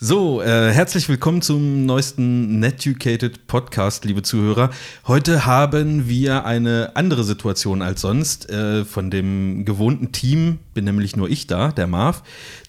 [0.00, 4.70] So, äh, herzlich willkommen zum neuesten Netucated Podcast, liebe Zuhörer.
[5.08, 8.48] Heute haben wir eine andere Situation als sonst.
[8.48, 12.22] Äh, von dem gewohnten Team bin nämlich nur ich da, der Marv.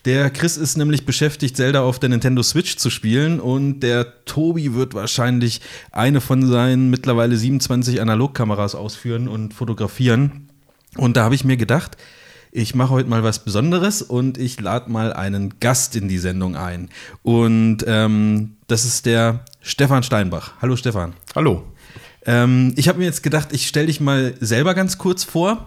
[0.05, 4.73] Der Chris ist nämlich beschäftigt, Zelda auf der Nintendo Switch zu spielen und der Tobi
[4.73, 5.61] wird wahrscheinlich
[5.91, 10.49] eine von seinen mittlerweile 27 Analogkameras ausführen und fotografieren.
[10.97, 11.95] Und da habe ich mir gedacht,
[12.51, 16.55] ich mache heute mal was Besonderes und ich lade mal einen Gast in die Sendung
[16.55, 16.89] ein.
[17.23, 20.53] Und ähm, das ist der Stefan Steinbach.
[20.61, 21.13] Hallo Stefan.
[21.35, 21.63] Hallo.
[22.25, 25.65] Ähm, ich habe mir jetzt gedacht, ich stelle dich mal selber ganz kurz vor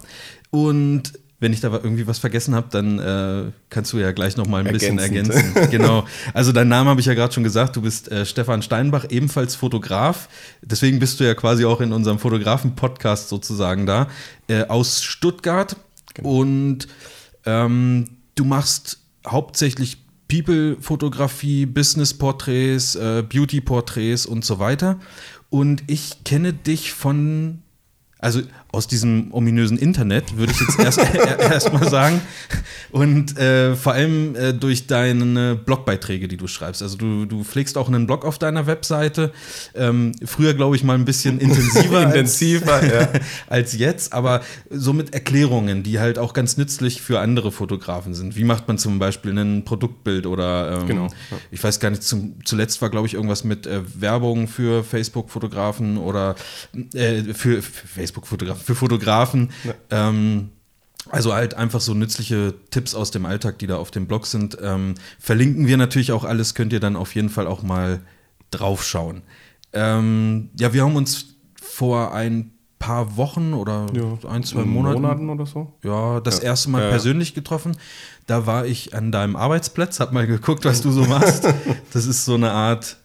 [0.50, 1.12] und
[1.42, 4.64] wenn ich da irgendwie was vergessen habe, dann äh, kannst du ja gleich noch mal
[4.64, 5.42] ein bisschen ergänzen.
[5.72, 6.04] genau.
[6.34, 7.74] Also deinen Namen habe ich ja gerade schon gesagt.
[7.74, 10.28] Du bist äh, Stefan Steinbach, ebenfalls Fotograf.
[10.62, 14.06] Deswegen bist du ja quasi auch in unserem Fotografen-Podcast sozusagen da
[14.46, 15.74] äh, aus Stuttgart.
[16.14, 16.40] Genau.
[16.40, 16.88] Und
[17.44, 19.98] ähm, du machst hauptsächlich
[20.28, 24.98] People-Fotografie, Business-Porträts, äh, Beauty-Porträts und so weiter.
[25.50, 27.62] Und ich kenne dich von
[28.22, 28.40] also
[28.72, 30.98] aus diesem ominösen Internet, würde ich jetzt erst,
[31.38, 32.20] erst sagen.
[32.90, 36.82] Und äh, vor allem äh, durch deine Blogbeiträge, die du schreibst.
[36.82, 39.32] Also du, du pflegst auch einen Blog auf deiner Webseite.
[39.74, 43.08] Ähm, früher, glaube ich, mal ein bisschen intensiver, intensiver als, ja.
[43.48, 48.36] als jetzt, aber so mit Erklärungen, die halt auch ganz nützlich für andere Fotografen sind.
[48.36, 51.06] Wie macht man zum Beispiel ein Produktbild oder ähm, genau.
[51.30, 51.36] Ja.
[51.50, 55.98] ich weiß gar nicht, zum, zuletzt war, glaube ich, irgendwas mit äh, Werbung für Facebook-Fotografen
[55.98, 56.36] oder
[56.94, 59.50] äh, für, für Facebook Facebook-Fotografen, für Fotografen.
[59.64, 59.74] Ja.
[59.90, 60.50] Ähm,
[61.10, 64.56] also halt einfach so nützliche Tipps aus dem Alltag, die da auf dem Blog sind.
[64.62, 68.00] Ähm, verlinken wir natürlich auch alles, könnt ihr dann auf jeden Fall auch mal
[68.50, 69.22] draufschauen.
[69.72, 75.30] Ähm, ja, wir haben uns vor ein paar Wochen oder ja, ein, zwei Monaten, Monaten
[75.30, 75.72] oder so.
[75.84, 76.46] Ja, das ja.
[76.46, 77.76] erste Mal ja, persönlich getroffen.
[78.26, 81.46] Da war ich an deinem Arbeitsplatz, hab mal geguckt, was du so machst.
[81.92, 82.96] Das ist so eine Art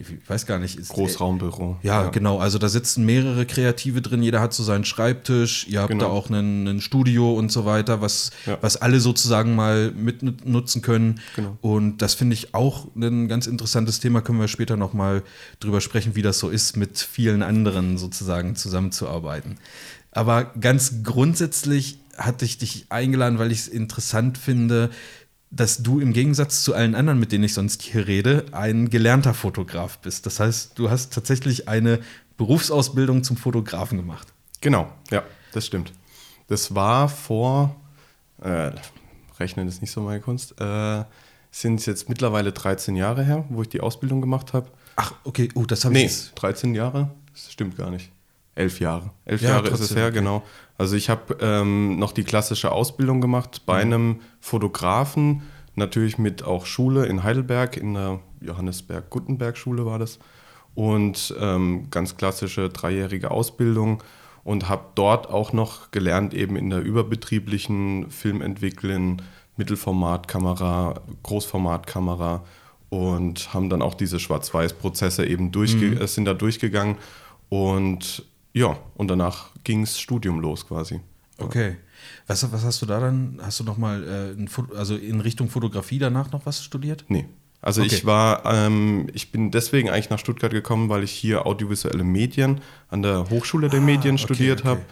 [0.00, 0.78] ich weiß gar nicht.
[0.78, 1.76] Ist, Großraumbüro.
[1.82, 2.38] Ja, ja, genau.
[2.38, 4.22] Also da sitzen mehrere Kreative drin.
[4.22, 5.66] Jeder hat so seinen Schreibtisch.
[5.68, 6.06] Ihr habt genau.
[6.06, 8.56] da auch ein Studio und so weiter, was, ja.
[8.62, 11.20] was alle sozusagen mal mitnutzen können.
[11.36, 11.58] Genau.
[11.60, 14.22] Und das finde ich auch ein ganz interessantes Thema.
[14.22, 15.22] Können wir später noch mal
[15.60, 19.58] drüber sprechen, wie das so ist, mit vielen anderen sozusagen zusammenzuarbeiten.
[20.12, 24.90] Aber ganz grundsätzlich hatte ich dich eingeladen, weil ich es interessant finde,
[25.50, 29.34] dass du im Gegensatz zu allen anderen, mit denen ich sonst hier rede, ein gelernter
[29.34, 30.26] Fotograf bist.
[30.26, 32.00] Das heißt, du hast tatsächlich eine
[32.36, 34.32] Berufsausbildung zum Fotografen gemacht.
[34.60, 35.22] Genau, ja,
[35.52, 35.92] das stimmt.
[36.46, 37.76] Das war vor,
[38.42, 38.70] äh,
[39.38, 41.04] rechnen ist nicht so meine Kunst, äh,
[41.50, 44.68] sind es jetzt mittlerweile 13 Jahre her, wo ich die Ausbildung gemacht habe.
[44.96, 46.26] Ach, okay, oh, das habe nee, ich.
[46.26, 47.10] Nee, 13 Jahre?
[47.32, 48.12] Das stimmt gar nicht.
[48.54, 49.10] Elf Jahre.
[49.24, 50.42] Elf ja, Jahre trotzdem, ist es her, genau.
[50.78, 53.92] Also ich habe ähm, noch die klassische Ausbildung gemacht bei mhm.
[53.92, 55.42] einem Fotografen,
[55.74, 60.18] natürlich mit auch Schule in Heidelberg, in der Johannesberg-Gutenberg-Schule war das.
[60.74, 64.02] Und ähm, ganz klassische dreijährige Ausbildung
[64.44, 69.20] und habe dort auch noch gelernt, eben in der überbetrieblichen Filmentwicklung,
[69.56, 72.44] Mittelformatkamera, Großformatkamera
[72.88, 76.06] und haben dann auch diese Schwarz-Weiß-Prozesse eben durchge mhm.
[76.06, 76.96] sind da durchgegangen
[77.48, 81.00] und ja, und danach ging das Studium los quasi.
[81.38, 81.76] Okay.
[82.26, 83.38] Was, was hast du da dann?
[83.42, 87.04] Hast du nochmal, äh, also in Richtung Fotografie danach noch was studiert?
[87.08, 87.26] Nee.
[87.62, 87.94] Also okay.
[87.94, 92.62] ich war, ähm, ich bin deswegen eigentlich nach Stuttgart gekommen, weil ich hier audiovisuelle Medien
[92.88, 94.80] an der Hochschule der ah, Medien studiert okay, okay.
[94.80, 94.82] habe.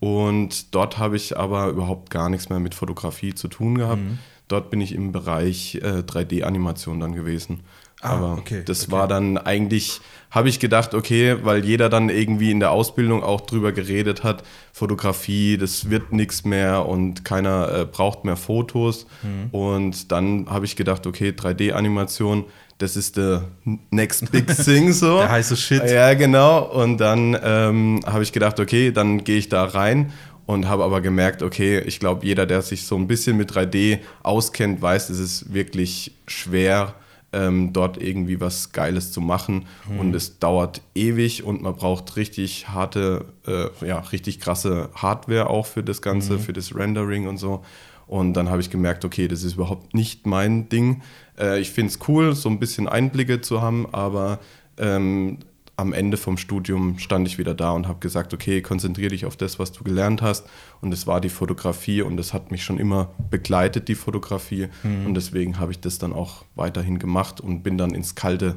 [0.00, 4.02] Und dort habe ich aber überhaupt gar nichts mehr mit Fotografie zu tun gehabt.
[4.02, 4.18] Mhm.
[4.48, 7.60] Dort bin ich im Bereich äh, 3D-Animation dann gewesen.
[8.02, 8.92] Ah, aber okay, das okay.
[8.92, 10.00] war dann eigentlich,
[10.30, 14.42] habe ich gedacht, okay, weil jeder dann irgendwie in der Ausbildung auch drüber geredet hat,
[14.72, 19.06] Fotografie, das wird nichts mehr und keiner äh, braucht mehr Fotos.
[19.22, 19.50] Mhm.
[19.50, 22.46] Und dann habe ich gedacht, okay, 3D-Animation,
[22.78, 23.44] das ist der
[23.90, 25.18] next big thing so.
[25.18, 25.84] der heiße Shit.
[25.84, 26.62] Ja, genau.
[26.62, 30.12] Und dann ähm, habe ich gedacht, okay, dann gehe ich da rein
[30.46, 33.98] und habe aber gemerkt, okay, ich glaube, jeder, der sich so ein bisschen mit 3D
[34.22, 36.94] auskennt, weiß, es ist wirklich schwer,
[37.32, 39.66] ähm, dort irgendwie was Geiles zu machen.
[39.88, 40.00] Mhm.
[40.00, 45.66] Und es dauert ewig und man braucht richtig harte, äh, ja, richtig krasse Hardware auch
[45.66, 46.40] für das Ganze, mhm.
[46.40, 47.62] für das Rendering und so.
[48.06, 51.02] Und dann habe ich gemerkt, okay, das ist überhaupt nicht mein Ding.
[51.38, 54.40] Äh, ich finde es cool, so ein bisschen Einblicke zu haben, aber
[54.78, 55.38] ähm,
[55.80, 59.36] am Ende vom Studium stand ich wieder da und habe gesagt, okay, konzentriere dich auf
[59.36, 60.46] das, was du gelernt hast.
[60.80, 64.68] Und es war die Fotografie und das hat mich schon immer begleitet, die Fotografie.
[64.82, 65.06] Mhm.
[65.06, 68.56] Und deswegen habe ich das dann auch weiterhin gemacht und bin dann ins kalte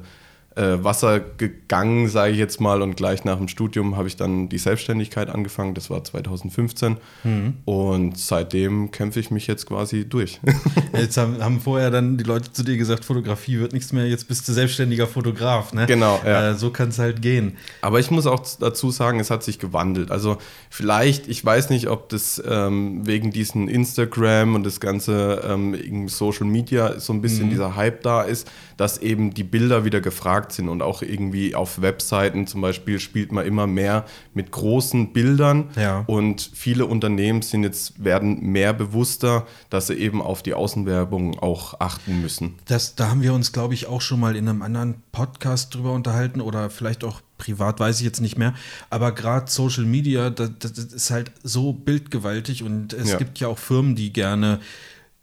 [0.55, 2.81] Wasser gegangen, sage ich jetzt mal.
[2.81, 5.73] Und gleich nach dem Studium habe ich dann die Selbstständigkeit angefangen.
[5.73, 6.97] Das war 2015.
[7.23, 7.53] Mhm.
[7.65, 10.39] Und seitdem kämpfe ich mich jetzt quasi durch.
[10.94, 14.27] Jetzt haben, haben, vorher dann die Leute zu dir gesagt, Fotografie wird nichts mehr, jetzt
[14.27, 15.73] bist du selbstständiger Fotograf.
[15.73, 15.88] Ne?
[15.88, 16.21] Genau.
[16.23, 16.51] Ja.
[16.51, 17.57] Äh, so kann es halt gehen.
[17.81, 20.11] Aber ich muss auch dazu sagen, es hat sich gewandelt.
[20.11, 20.38] Also
[20.69, 26.45] vielleicht, ich weiß nicht, ob das ähm, wegen diesen Instagram und das ganze ähm, Social
[26.45, 27.51] Media so ein bisschen mhm.
[27.51, 28.47] dieser Hype da ist,
[28.78, 33.31] dass eben die Bilder wieder gefragt sind und auch irgendwie auf Webseiten zum Beispiel spielt
[33.31, 36.04] man immer mehr mit großen Bildern ja.
[36.08, 41.80] und viele Unternehmen sind jetzt werden mehr bewusster, dass sie eben auf die Außenwerbung auch
[41.80, 42.56] achten müssen.
[42.66, 45.94] Das, da haben wir uns, glaube ich, auch schon mal in einem anderen Podcast drüber
[45.94, 48.54] unterhalten oder vielleicht auch privat, weiß ich jetzt nicht mehr.
[48.90, 53.18] Aber gerade Social Media, das, das, ist halt so bildgewaltig und es ja.
[53.18, 54.60] gibt ja auch Firmen, die gerne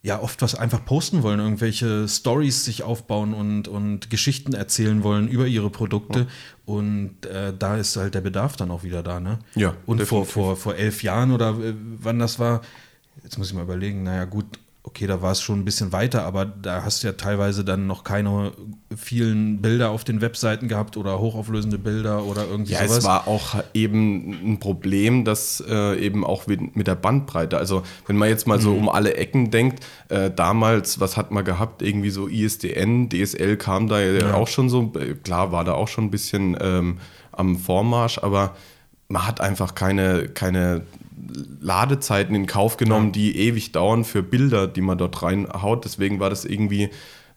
[0.02, 5.28] ja oft was einfach posten wollen, irgendwelche Stories sich aufbauen und, und Geschichten erzählen wollen
[5.28, 6.20] über ihre Produkte.
[6.20, 6.26] Ja.
[6.64, 9.40] Und äh, da ist halt der Bedarf dann auch wieder da, ne?
[9.54, 9.74] Ja.
[9.86, 12.62] Und vor, vor, vor elf Jahren oder äh, wann das war,
[13.22, 14.46] jetzt muss ich mal überlegen, naja gut,
[14.82, 17.86] okay, da war es schon ein bisschen weiter, aber da hast du ja teilweise dann
[17.86, 18.52] noch keine
[18.96, 22.98] vielen Bilder auf den Webseiten gehabt oder hochauflösende Bilder oder irgendwie ja, sowas.
[22.98, 28.16] es war auch eben ein Problem, dass äh, eben auch mit der Bandbreite, also wenn
[28.16, 28.78] man jetzt mal so mhm.
[28.78, 33.86] um alle Ecken denkt, äh, damals, was hat man gehabt, irgendwie so ISDN, DSL kam
[33.86, 34.34] da ja, ja.
[34.34, 34.92] auch schon so,
[35.22, 36.98] klar war da auch schon ein bisschen ähm,
[37.32, 38.56] am Vormarsch, aber
[39.08, 40.82] man hat einfach keine, keine
[41.60, 43.12] Ladezeiten in Kauf genommen, ja.
[43.12, 45.84] die ewig dauern für Bilder, die man dort reinhaut.
[45.84, 46.90] Deswegen war das irgendwie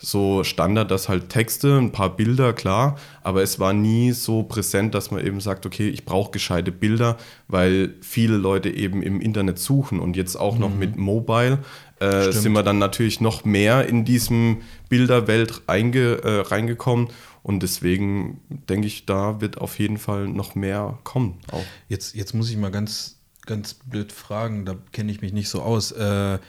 [0.03, 4.93] so Standard, dass halt Texte, ein paar Bilder, klar, aber es war nie so präsent,
[4.93, 9.59] dass man eben sagt, okay, ich brauche gescheite Bilder, weil viele Leute eben im Internet
[9.59, 10.61] suchen und jetzt auch mhm.
[10.61, 11.59] noch mit Mobile
[11.99, 14.57] äh, sind wir dann natürlich noch mehr in diesem
[14.89, 17.07] Bilderwelt reinge, äh, reingekommen
[17.41, 21.39] und deswegen denke ich, da wird auf jeden Fall noch mehr kommen.
[21.51, 21.63] Auch.
[21.87, 25.61] Jetzt, jetzt muss ich mal ganz ganz blöd fragen, da kenne ich mich nicht so
[25.61, 25.91] aus.
[25.91, 26.39] Äh,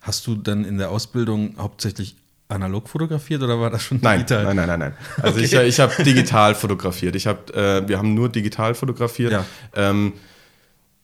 [0.00, 2.16] hast du dann in der Ausbildung hauptsächlich
[2.48, 4.44] analog fotografiert oder war das schon digital?
[4.44, 4.92] Nein, nein, nein, nein.
[4.96, 5.22] nein.
[5.22, 5.44] Also okay.
[5.44, 7.14] ich, ich habe digital fotografiert.
[7.14, 9.32] Ich hab, äh, wir haben nur digital fotografiert.
[9.32, 9.44] Ja.
[9.74, 10.14] Ähm,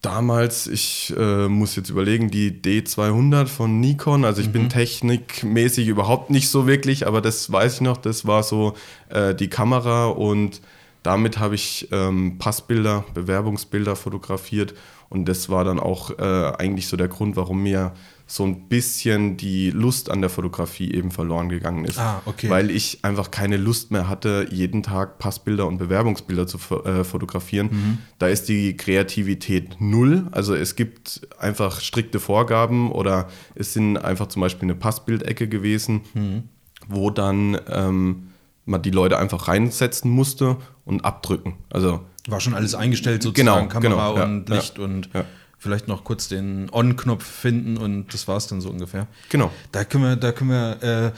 [0.03, 4.25] damals, ich äh, muss jetzt überlegen, die D200 von Nikon.
[4.25, 4.53] Also ich mhm.
[4.53, 7.97] bin technikmäßig überhaupt nicht so wirklich, aber das weiß ich noch.
[7.97, 8.75] Das war so
[9.09, 10.61] äh, die Kamera und
[11.03, 14.75] damit habe ich ähm, Passbilder, Bewerbungsbilder fotografiert
[15.09, 17.93] und das war dann auch äh, eigentlich so der Grund, warum mir
[18.29, 21.99] so ein bisschen die Lust an der Fotografie eben verloren gegangen ist.
[21.99, 22.51] Ah, okay.
[22.51, 27.69] Weil ich einfach keine Lust mehr hatte, jeden Tag Passbilder und Bewerbungsbilder zu äh, fotografieren.
[27.71, 27.99] Mhm.
[28.19, 30.27] Da ist die Kreativität null.
[30.33, 36.01] Also es gibt einfach strikte Vorgaben oder es sind einfach zum Beispiel eine Passbildecke gewesen,
[36.15, 36.43] mhm.
[36.89, 38.31] wo dann ähm,
[38.65, 41.55] man die Leute einfach reinsetzen musste und abdrücken.
[41.71, 42.01] Also
[42.31, 45.25] war schon alles eingestellt, sozusagen genau, Kamera genau, und ja, Licht ja, und ja.
[45.59, 49.07] vielleicht noch kurz den On-Knopf finden und das war es dann so ungefähr.
[49.29, 49.51] Genau.
[49.73, 51.13] Da können wir, da können wir äh,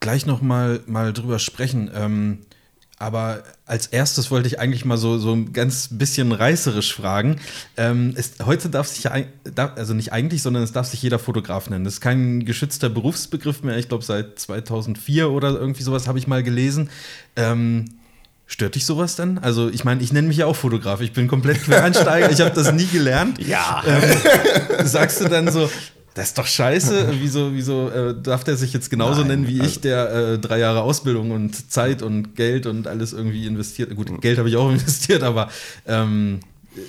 [0.00, 1.90] gleich noch mal, mal drüber sprechen.
[1.94, 2.38] Ähm,
[3.02, 7.40] aber als erstes wollte ich eigentlich mal so, so ein ganz bisschen reißerisch fragen.
[7.76, 9.12] Ähm, ist, heute darf sich ja,
[9.74, 11.84] also nicht eigentlich, sondern es darf sich jeder Fotograf nennen.
[11.84, 13.76] Das ist kein geschützter Berufsbegriff mehr.
[13.76, 16.90] Ich glaube, seit 2004 oder irgendwie sowas habe ich mal gelesen.
[17.34, 17.86] Ähm,
[18.52, 19.38] Stört dich sowas dann?
[19.38, 21.00] Also, ich meine, ich nenne mich ja auch Fotograf.
[21.00, 22.30] Ich bin komplett Quereinsteiger.
[22.30, 23.38] ich habe das nie gelernt.
[23.38, 23.82] Ja.
[23.86, 25.70] Ähm, sagst du dann so,
[26.12, 27.14] das ist doch scheiße.
[27.18, 30.38] Wieso, wieso äh, darf der sich jetzt genauso Nein, nennen wie also ich, der äh,
[30.38, 33.96] drei Jahre Ausbildung und Zeit und Geld und alles irgendwie investiert?
[33.96, 35.48] Gut, Geld habe ich auch investiert, aber
[35.86, 36.40] ähm,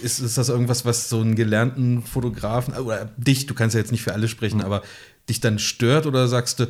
[0.02, 3.94] ist, ist das irgendwas, was so einen gelernten Fotografen oder dich, du kannst ja jetzt
[3.94, 4.66] nicht für alle sprechen, mhm.
[4.66, 4.82] aber
[5.30, 6.66] dich dann stört oder sagst du,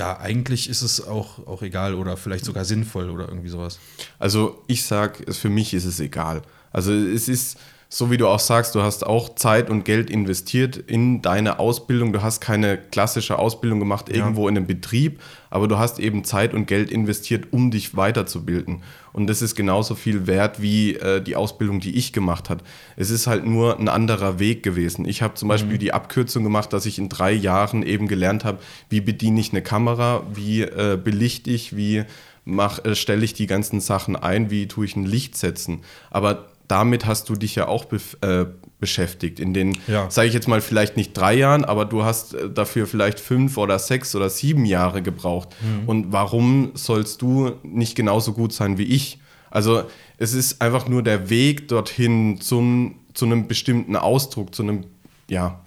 [0.00, 3.78] ja, eigentlich ist es auch, auch egal oder vielleicht sogar sinnvoll oder irgendwie sowas.
[4.18, 6.40] Also ich sage, für mich ist es egal.
[6.72, 7.58] Also es ist
[7.92, 12.12] so wie du auch sagst, du hast auch Zeit und Geld investiert in deine Ausbildung.
[12.12, 14.50] Du hast keine klassische Ausbildung gemacht irgendwo ja.
[14.50, 15.20] in einem Betrieb,
[15.50, 18.84] aber du hast eben Zeit und Geld investiert, um dich weiterzubilden.
[19.12, 22.62] Und das ist genauso viel wert wie äh, die Ausbildung, die ich gemacht habe.
[22.94, 25.04] Es ist halt nur ein anderer Weg gewesen.
[25.04, 25.80] Ich habe zum Beispiel mhm.
[25.80, 29.62] die Abkürzung gemacht, dass ich in drei Jahren eben gelernt habe, wie bediene ich eine
[29.62, 32.04] Kamera, wie äh, belichte ich, wie
[32.46, 35.80] äh, stelle ich die ganzen Sachen ein, wie tue ich ein Licht setzen.
[36.10, 38.46] Aber damit hast du dich ja auch äh,
[38.78, 39.40] beschäftigt.
[39.40, 40.10] In den, ja.
[40.10, 43.56] sage ich jetzt mal, vielleicht nicht drei Jahren, aber du hast äh, dafür vielleicht fünf
[43.58, 45.50] oder sechs oder sieben Jahre gebraucht.
[45.60, 45.88] Mhm.
[45.88, 49.18] Und warum sollst du nicht genauso gut sein wie ich?
[49.50, 49.82] Also
[50.18, 54.84] es ist einfach nur der Weg dorthin zum, zu einem bestimmten Ausdruck, zu einem,
[55.28, 55.60] ja,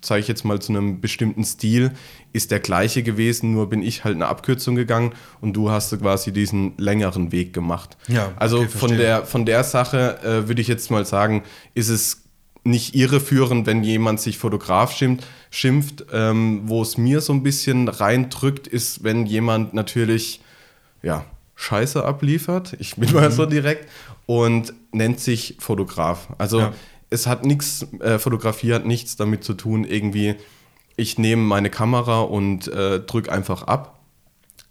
[0.00, 1.92] zeige ich jetzt mal zu einem bestimmten Stil,
[2.32, 6.32] ist der gleiche gewesen, nur bin ich halt eine Abkürzung gegangen und du hast quasi
[6.32, 7.96] diesen längeren Weg gemacht.
[8.08, 11.42] Ja, also okay, von, der, von der Sache äh, würde ich jetzt mal sagen,
[11.74, 12.22] ist es
[12.62, 15.26] nicht irreführend, wenn jemand sich Fotograf schimpft.
[15.50, 16.06] schimpft.
[16.12, 20.40] Ähm, wo es mir so ein bisschen reindrückt, ist, wenn jemand natürlich
[21.02, 23.50] ja, Scheiße abliefert, ich bin mal so mhm.
[23.50, 23.88] direkt,
[24.26, 26.28] und nennt sich Fotograf.
[26.38, 26.72] Also ja.
[27.10, 30.36] es hat nichts, äh, Fotografie hat nichts damit zu tun, irgendwie,
[31.00, 34.00] ich nehme meine Kamera und äh, drücke einfach ab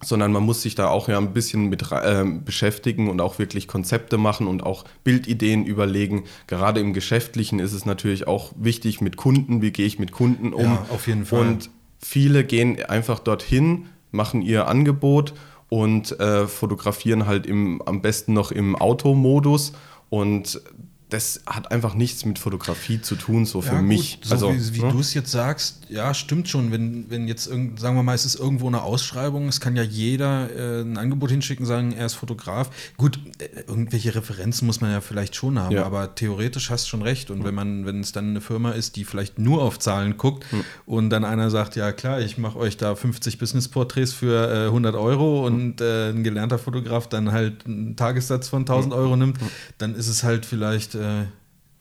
[0.02, 3.68] sondern man muss sich da auch ja ein bisschen mit äh, beschäftigen und auch wirklich
[3.68, 6.24] Konzepte machen und auch Bildideen überlegen.
[6.48, 10.54] Gerade im Geschäftlichen ist es natürlich auch wichtig mit Kunden, wie gehe ich mit Kunden
[10.54, 10.64] um.
[10.64, 11.42] Ja, auf jeden Fall.
[11.42, 11.70] Und
[12.02, 15.34] viele gehen einfach dorthin, machen ihr Angebot
[15.68, 19.74] und äh, fotografieren halt im, am besten noch im Automodus
[20.10, 20.62] und
[21.10, 24.20] das hat einfach nichts mit Fotografie zu tun, so für ja, mich.
[24.22, 24.92] so also, wie, wie ne?
[24.92, 26.72] du es jetzt sagst, ja, stimmt schon.
[26.72, 30.50] Wenn, wenn jetzt, sagen wir mal, es ist irgendwo eine Ausschreibung, es kann ja jeder
[30.56, 32.70] äh, ein Angebot hinschicken, sagen, er ist Fotograf.
[32.98, 35.84] Gut, äh, irgendwelche Referenzen muss man ja vielleicht schon haben, ja.
[35.84, 37.32] aber theoretisch hast du schon recht.
[37.32, 37.44] Und mhm.
[37.44, 40.64] wenn man, wenn es dann eine Firma ist, die vielleicht nur auf Zahlen guckt mhm.
[40.86, 44.94] und dann einer sagt, ja klar, ich mache euch da 50 Business-Porträts für äh, 100
[44.96, 49.40] Euro und äh, ein gelernter Fotograf dann halt einen Tagessatz von 1000 Euro nimmt,
[49.80, 51.26] dann ist es halt vielleicht äh,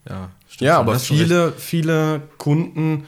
[0.08, 3.06] ja, ja aber viele, viele Kunden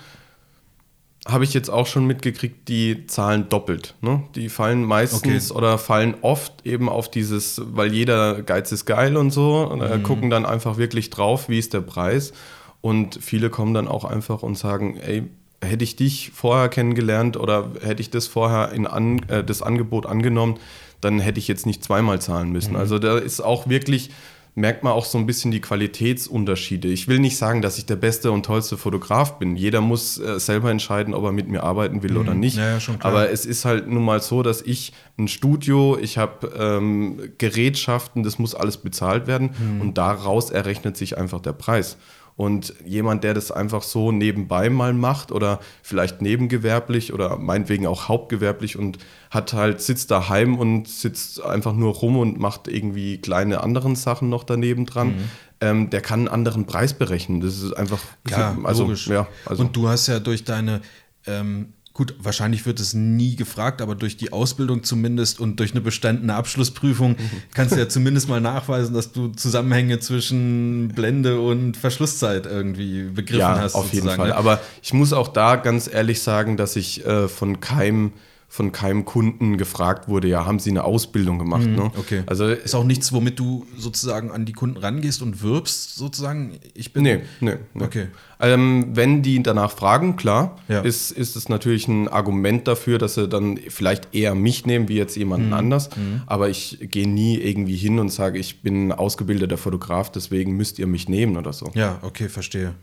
[1.28, 3.94] habe ich jetzt auch schon mitgekriegt, die zahlen doppelt.
[4.00, 4.22] Ne?
[4.34, 5.58] Die fallen meistens okay.
[5.58, 9.98] oder fallen oft eben auf dieses, weil jeder Geiz ist geil und so, und, äh,
[9.98, 10.02] mhm.
[10.02, 12.32] gucken dann einfach wirklich drauf, wie ist der Preis.
[12.80, 15.24] Und viele kommen dann auch einfach und sagen, ey,
[15.62, 20.06] hätte ich dich vorher kennengelernt oder hätte ich das vorher in an, äh, das Angebot
[20.06, 20.58] angenommen,
[21.02, 22.72] dann hätte ich jetzt nicht zweimal zahlen müssen.
[22.72, 22.78] Mhm.
[22.78, 24.10] Also da ist auch wirklich
[24.54, 26.88] merkt man auch so ein bisschen die Qualitätsunterschiede.
[26.88, 29.57] Ich will nicht sagen, dass ich der beste und tollste Fotograf bin.
[29.57, 32.21] Jeder muss äh, selber entscheiden, ob er mit mir arbeiten will mhm.
[32.21, 32.57] oder nicht.
[32.57, 36.52] Ja, ja, Aber es ist halt nun mal so, dass ich ein Studio, ich habe
[36.59, 39.80] ähm, Gerätschaften, das muss alles bezahlt werden mhm.
[39.80, 41.97] und daraus errechnet sich einfach der Preis.
[42.40, 48.09] Und jemand, der das einfach so nebenbei mal macht oder vielleicht nebengewerblich oder meinetwegen auch
[48.09, 48.97] hauptgewerblich und
[49.30, 54.30] hat halt, sitzt daheim und sitzt einfach nur rum und macht irgendwie kleine anderen Sachen
[54.30, 55.25] noch daneben dran, mhm.
[55.61, 57.42] ähm, der kann einen anderen Preis berechnen.
[57.42, 59.09] Das ist einfach, ja, also, logisch.
[59.09, 59.62] Ja, also.
[59.62, 60.80] Und du hast ja durch deine
[61.26, 65.83] ähm Gut, wahrscheinlich wird es nie gefragt, aber durch die Ausbildung zumindest und durch eine
[65.83, 67.42] bestandene Abschlussprüfung mhm.
[67.52, 73.40] kannst du ja zumindest mal nachweisen, dass du Zusammenhänge zwischen Blende und Verschlusszeit irgendwie begriffen
[73.40, 73.75] ja, hast.
[73.75, 74.28] Auf jeden Fall.
[74.28, 74.35] Ne?
[74.35, 78.12] Aber ich muss auch da ganz ehrlich sagen, dass ich äh, von keinem
[78.52, 81.69] von keinem Kunden gefragt wurde, ja, haben Sie eine Ausbildung gemacht?
[81.69, 81.92] Mhm, ne?
[81.97, 82.25] Okay.
[82.26, 86.59] Also ist auch nichts, womit du sozusagen an die Kunden rangehst und wirbst, sozusagen.
[86.75, 87.04] Ich bin.
[87.04, 87.54] Nee, nee.
[87.75, 87.85] nee.
[87.85, 88.09] Okay.
[88.40, 90.80] Ähm, wenn die danach fragen, klar, ja.
[90.80, 94.97] ist, ist es natürlich ein Argument dafür, dass sie dann vielleicht eher mich nehmen, wie
[94.97, 95.52] jetzt jemanden mhm.
[95.52, 95.97] anders.
[95.97, 96.23] Mhm.
[96.26, 100.88] Aber ich gehe nie irgendwie hin und sage, ich bin ausgebildeter Fotograf, deswegen müsst ihr
[100.88, 101.71] mich nehmen oder so.
[101.75, 102.75] Ja, okay, verstehe.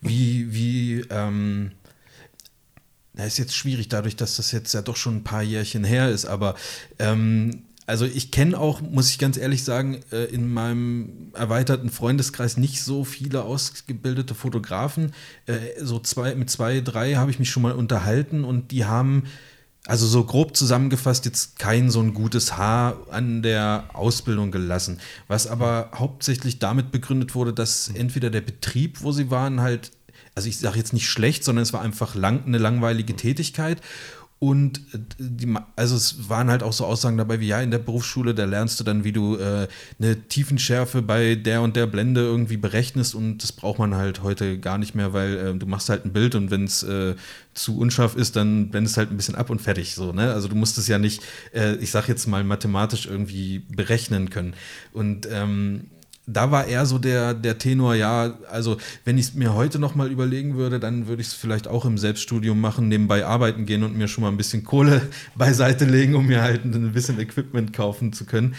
[0.00, 1.70] Wie, wie, ähm
[3.14, 6.10] na, ist jetzt schwierig, dadurch, dass das jetzt ja doch schon ein paar Jährchen her
[6.10, 6.54] ist, aber
[6.98, 12.56] ähm, also ich kenne auch, muss ich ganz ehrlich sagen, äh, in meinem erweiterten Freundeskreis
[12.56, 15.12] nicht so viele ausgebildete Fotografen.
[15.46, 19.24] Äh, so zwei, mit zwei, drei habe ich mich schon mal unterhalten und die haben,
[19.84, 25.00] also so grob zusammengefasst, jetzt kein so ein gutes Haar an der Ausbildung gelassen.
[25.26, 29.90] Was aber hauptsächlich damit begründet wurde, dass entweder der Betrieb, wo sie waren, halt
[30.34, 33.80] also ich sage jetzt nicht schlecht, sondern es war einfach lang, eine langweilige Tätigkeit.
[34.42, 37.78] Und äh, die, also es waren halt auch so Aussagen dabei wie, ja, in der
[37.78, 39.68] Berufsschule, da lernst du dann, wie du äh,
[40.00, 44.58] eine Tiefenschärfe bei der und der Blende irgendwie berechnest und das braucht man halt heute
[44.58, 47.14] gar nicht mehr, weil äh, du machst halt ein Bild und wenn es äh,
[47.54, 50.32] zu unscharf ist, dann blendest halt ein bisschen ab und fertig so, ne?
[50.32, 51.22] Also du musst es ja nicht,
[51.54, 54.54] äh, ich sag jetzt mal, mathematisch irgendwie berechnen können.
[54.92, 55.84] Und ähm,
[56.32, 60.10] da war eher so der, der Tenor, ja, also wenn ich es mir heute nochmal
[60.10, 63.96] überlegen würde, dann würde ich es vielleicht auch im Selbststudium machen, nebenbei arbeiten gehen und
[63.96, 65.02] mir schon mal ein bisschen Kohle
[65.34, 68.54] beiseite legen, um mir halt ein bisschen Equipment kaufen zu können.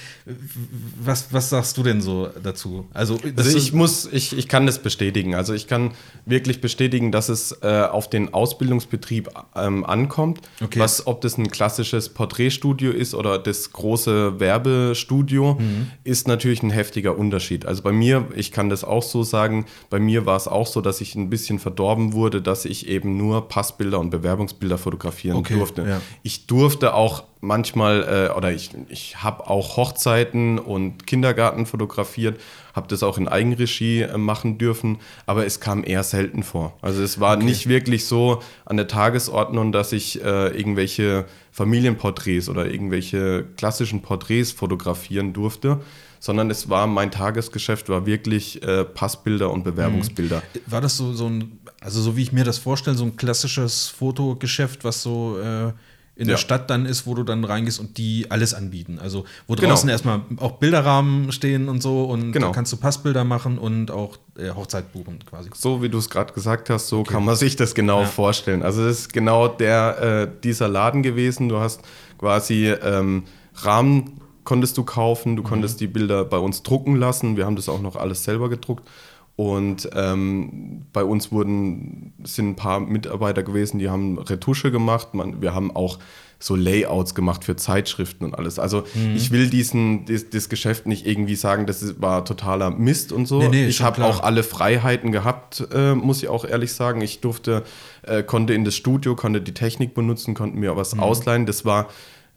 [1.04, 2.88] Was, was sagst du denn so dazu?
[2.94, 5.36] Also, also ich muss, ich, ich kann das bestätigen.
[5.36, 5.92] Also ich kann
[6.26, 10.42] wirklich bestätigen, dass es äh, auf den Ausbildungsbetrieb ähm, ankommt.
[10.62, 10.80] Okay.
[10.80, 15.92] Was, ob das ein klassisches Porträtstudio ist oder das große Werbestudio, mhm.
[16.04, 17.63] ist natürlich ein heftiger Unterschied.
[17.64, 17.68] Unterschied.
[17.68, 20.82] Also bei mir, ich kann das auch so sagen, bei mir war es auch so,
[20.82, 25.56] dass ich ein bisschen verdorben wurde, dass ich eben nur Passbilder und Bewerbungsbilder fotografieren okay,
[25.56, 25.84] durfte.
[25.88, 26.02] Ja.
[26.24, 32.40] Ich durfte auch manchmal, äh, oder ich, ich habe auch Hochzeiten und Kindergarten fotografiert,
[32.74, 36.78] habe das auch in Eigenregie äh, machen dürfen, aber es kam eher selten vor.
[36.82, 37.46] Also es war okay.
[37.46, 44.54] nicht wirklich so an der Tagesordnung, dass ich äh, irgendwelche Familienporträts oder irgendwelche klassischen Porträts
[44.54, 45.82] fotografieren durfte,
[46.24, 50.38] sondern es war mein Tagesgeschäft, war wirklich äh, Passbilder und Bewerbungsbilder.
[50.38, 50.72] Mhm.
[50.72, 53.90] War das so, so ein, also so wie ich mir das vorstelle, so ein klassisches
[53.90, 55.74] Fotogeschäft, was so äh
[56.16, 56.34] in ja.
[56.34, 59.00] der Stadt dann ist, wo du dann reingehst und die alles anbieten.
[59.02, 59.70] Also wo genau.
[59.70, 62.48] draußen erstmal auch Bilderrahmen stehen und so und genau.
[62.48, 65.50] da kannst du Passbilder machen und auch äh, Hochzeit buchen quasi.
[65.56, 67.14] So wie du es gerade gesagt hast, so okay.
[67.14, 68.06] kann man sich das genau ja.
[68.06, 68.62] vorstellen.
[68.62, 71.50] Also das ist genau der äh, dieser Laden gewesen.
[71.50, 71.82] Du hast
[72.20, 73.24] quasi ähm,
[73.56, 75.48] Rahmen konntest du kaufen, du mhm.
[75.48, 77.38] konntest die Bilder bei uns drucken lassen.
[77.38, 78.88] Wir haben das auch noch alles selber gedruckt.
[79.36, 85.16] Und ähm, bei uns wurden, sind ein paar Mitarbeiter gewesen, die haben Retusche gemacht.
[85.16, 85.98] Man, wir haben auch
[86.38, 88.60] so Layouts gemacht für Zeitschriften und alles.
[88.60, 89.16] Also mhm.
[89.16, 93.40] ich will diesen, das, das, Geschäft nicht irgendwie sagen, das war totaler Mist und so.
[93.40, 97.02] Nee, nee, ich habe auch alle Freiheiten gehabt, äh, muss ich auch ehrlich sagen.
[97.02, 97.64] Ich durfte,
[98.04, 101.02] äh, konnte in das Studio, konnte die Technik benutzen, konnte mir was mhm.
[101.02, 101.46] ausleihen.
[101.46, 101.88] Das war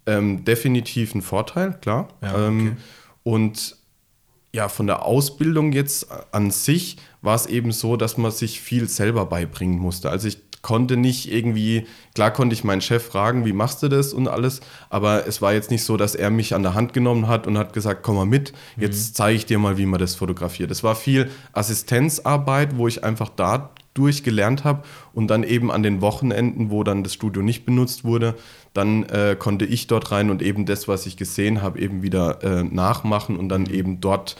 [0.06, 2.08] ähm, definitiv ein Vorteil, klar.
[2.22, 2.76] Ja, ähm, okay.
[3.24, 3.76] Und
[4.52, 8.88] ja, von der Ausbildung jetzt an sich war es eben so, dass man sich viel
[8.88, 10.08] selber beibringen musste.
[10.08, 14.12] Also ich konnte nicht irgendwie, klar konnte ich meinen Chef fragen, wie machst du das
[14.12, 14.60] und alles,
[14.90, 17.58] aber es war jetzt nicht so, dass er mich an der Hand genommen hat und
[17.58, 19.14] hat gesagt, komm mal mit, jetzt mhm.
[19.14, 20.70] zeige ich dir mal, wie man das fotografiert.
[20.70, 23.70] Es war viel Assistenzarbeit, wo ich einfach dadurch
[24.22, 28.34] gelernt habe und dann eben an den Wochenenden, wo dann das Studio nicht benutzt wurde,
[28.72, 32.42] dann äh, konnte ich dort rein und eben das, was ich gesehen habe, eben wieder
[32.42, 34.36] äh, nachmachen und dann eben dort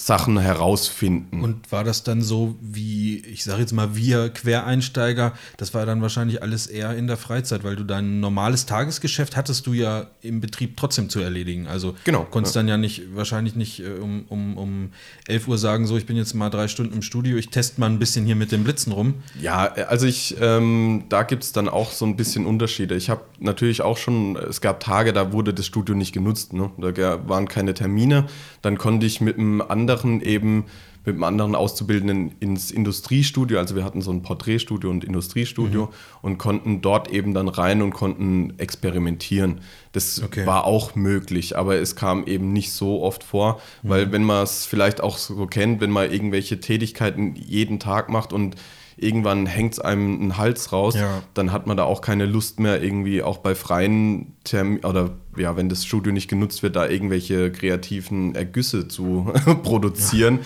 [0.00, 1.42] Sachen herausfinden.
[1.42, 6.00] Und war das dann so wie, ich sage jetzt mal, wir Quereinsteiger, das war dann
[6.00, 10.40] wahrscheinlich alles eher in der Freizeit, weil du dein normales Tagesgeschäft hattest du ja im
[10.40, 11.66] Betrieb trotzdem zu erledigen.
[11.66, 12.60] Also genau, konntest ja.
[12.60, 14.92] dann ja nicht, wahrscheinlich nicht äh, um, um, um
[15.26, 17.90] 11 Uhr sagen, so ich bin jetzt mal drei Stunden im Studio, ich teste mal
[17.90, 19.14] ein bisschen hier mit den Blitzen rum.
[19.40, 22.94] Ja, also ich, ähm, da gibt es dann auch so ein bisschen Unterschiede.
[22.94, 26.70] Ich habe natürlich auch schon, es gab Tage, da wurde das Studio nicht genutzt, ne?
[26.78, 28.28] da waren keine Termine,
[28.62, 30.66] dann konnte ich mit einem anderen anderen eben
[31.08, 35.92] mit einem anderen Auszubildenden ins Industriestudio, also wir hatten so ein Porträtstudio und Industriestudio mhm.
[36.20, 39.62] und konnten dort eben dann rein und konnten experimentieren.
[39.92, 40.46] Das okay.
[40.46, 43.88] war auch möglich, aber es kam eben nicht so oft vor, mhm.
[43.88, 48.32] weil wenn man es vielleicht auch so kennt, wenn man irgendwelche Tätigkeiten jeden Tag macht
[48.32, 48.56] und
[49.00, 51.22] irgendwann hängt es einem einen Hals raus, ja.
[51.34, 55.56] dann hat man da auch keine Lust mehr, irgendwie auch bei freien Terminen oder ja,
[55.56, 59.32] wenn das Studio nicht genutzt wird, da irgendwelche kreativen Ergüsse zu
[59.62, 60.40] produzieren.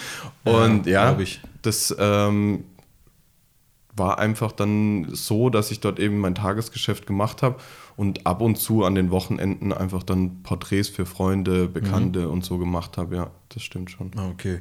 [0.44, 0.52] Ja.
[0.52, 1.26] Und ja, ja
[1.62, 2.64] das ähm,
[3.94, 7.56] war einfach dann so, dass ich dort eben mein Tagesgeschäft gemacht habe
[7.96, 12.32] und ab und zu an den Wochenenden einfach dann Porträts für Freunde, Bekannte mhm.
[12.32, 13.16] und so gemacht habe.
[13.16, 14.10] Ja, das stimmt schon.
[14.16, 14.60] Ah, okay.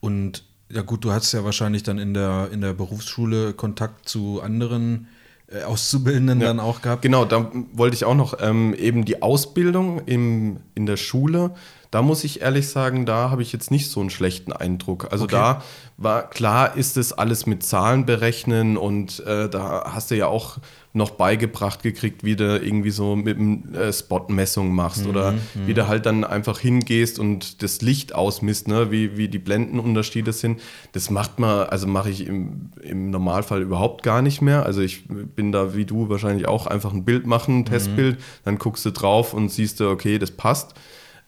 [0.00, 4.40] Und ja gut, du hattest ja wahrscheinlich dann in der, in der Berufsschule Kontakt zu
[4.42, 5.08] anderen
[5.48, 7.02] äh, Auszubildenden ja, dann auch gehabt.
[7.02, 11.54] Genau, da wollte ich auch noch ähm, eben die Ausbildung im, in der Schule.
[11.90, 15.08] Da muss ich ehrlich sagen, da habe ich jetzt nicht so einen schlechten Eindruck.
[15.10, 15.36] Also okay.
[15.36, 15.62] da
[15.96, 20.58] war klar, ist es alles mit Zahlen berechnen und äh, da hast du ja auch
[20.96, 25.34] noch beigebracht gekriegt, wie du irgendwie so mit dem äh, Spot-Messung machst mhm, oder
[25.66, 28.90] wie du halt dann einfach hingehst und das Licht ausmisst, ne?
[28.90, 30.60] wie, wie die Blendenunterschiede sind.
[30.92, 34.64] Das macht man, also mache ich im, im Normalfall überhaupt gar nicht mehr.
[34.64, 37.66] Also ich bin da wie du wahrscheinlich auch einfach ein Bild machen, ein mhm.
[37.66, 40.74] Testbild, dann guckst du drauf und siehst du, okay, das passt.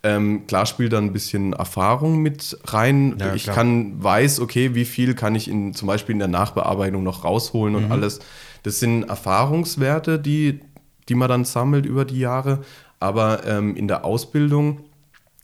[0.05, 3.17] Ähm, klar spielt da ein bisschen Erfahrung mit rein.
[3.19, 7.03] Ja, ich kann, weiß, okay, wie viel kann ich in, zum Beispiel in der Nachbearbeitung
[7.03, 7.93] noch rausholen und mhm.
[7.93, 8.21] alles.
[8.63, 10.61] Das sind Erfahrungswerte, die,
[11.09, 12.61] die man dann sammelt über die Jahre.
[13.01, 14.85] Aber ähm, in der Ausbildung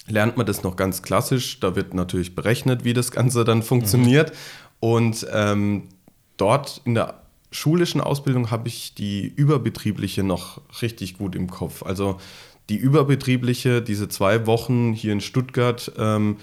[0.06, 1.58] lernt man das noch ganz klassisch.
[1.60, 4.30] Da wird natürlich berechnet, wie das Ganze dann funktioniert.
[4.30, 4.36] Mhm.
[4.80, 5.88] Und ähm,
[6.36, 11.82] dort in der schulischen Ausbildung habe ich die überbetriebliche noch richtig gut im Kopf.
[11.82, 12.18] Also
[12.68, 16.37] die überbetriebliche, diese zwei Wochen hier in Stuttgart, ähm,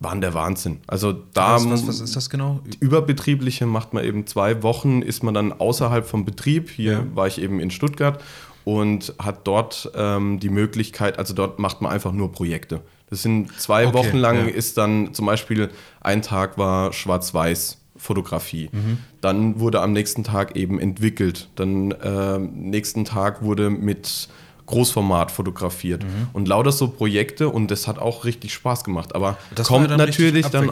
[0.00, 0.80] waren der Wahnsinn.
[0.86, 2.60] Also da was, was, was, ist das genau?
[2.80, 6.70] Überbetriebliche macht man eben zwei Wochen, ist man dann außerhalb vom Betrieb.
[6.70, 7.06] Hier ja.
[7.14, 8.22] war ich eben in Stuttgart
[8.64, 12.80] und hat dort ähm, die Möglichkeit, also dort macht man einfach nur Projekte.
[13.10, 14.54] Das sind zwei okay, Wochen lang ja.
[14.54, 15.68] ist dann zum Beispiel
[16.00, 17.76] ein Tag war Schwarz-Weiß.
[17.96, 18.70] Fotografie.
[18.72, 18.96] Mhm.
[19.20, 21.50] Dann wurde am nächsten Tag eben entwickelt.
[21.54, 24.28] Dann äh, nächsten Tag wurde mit
[24.70, 26.28] Großformat fotografiert mhm.
[26.32, 29.14] und lauter so Projekte und das hat auch richtig Spaß gemacht.
[29.14, 30.70] Aber das kommt dann natürlich dann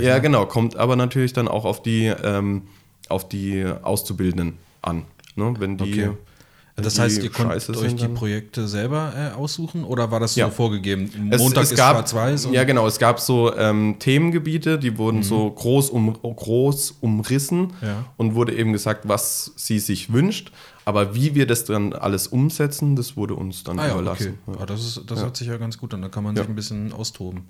[0.00, 0.20] ja ne?
[0.20, 2.62] genau kommt aber natürlich dann auch auf die ähm,
[3.08, 5.04] auf die Auszubildenden an,
[5.36, 5.54] ne?
[5.58, 6.16] wenn die okay.
[6.82, 10.50] Das heißt, ihr konntet euch die Projekte selber äh, aussuchen oder war das so ja.
[10.50, 11.10] vorgegeben?
[11.16, 12.48] Montag es, es ist schwarz-weiß?
[12.52, 12.86] Ja, genau.
[12.86, 15.22] Es gab so ähm, Themengebiete, die wurden mhm.
[15.22, 18.04] so groß, um, groß umrissen ja.
[18.16, 20.52] und wurde eben gesagt, was sie sich wünscht.
[20.90, 24.38] Aber wie wir das dann alles umsetzen, das wurde uns dann ah, ja, überlassen.
[24.44, 24.56] Okay.
[24.56, 24.64] Ja.
[24.64, 26.02] Ah, das ist, das hört sich ja ganz gut an.
[26.02, 27.44] Da kann man sich ein bisschen austoben.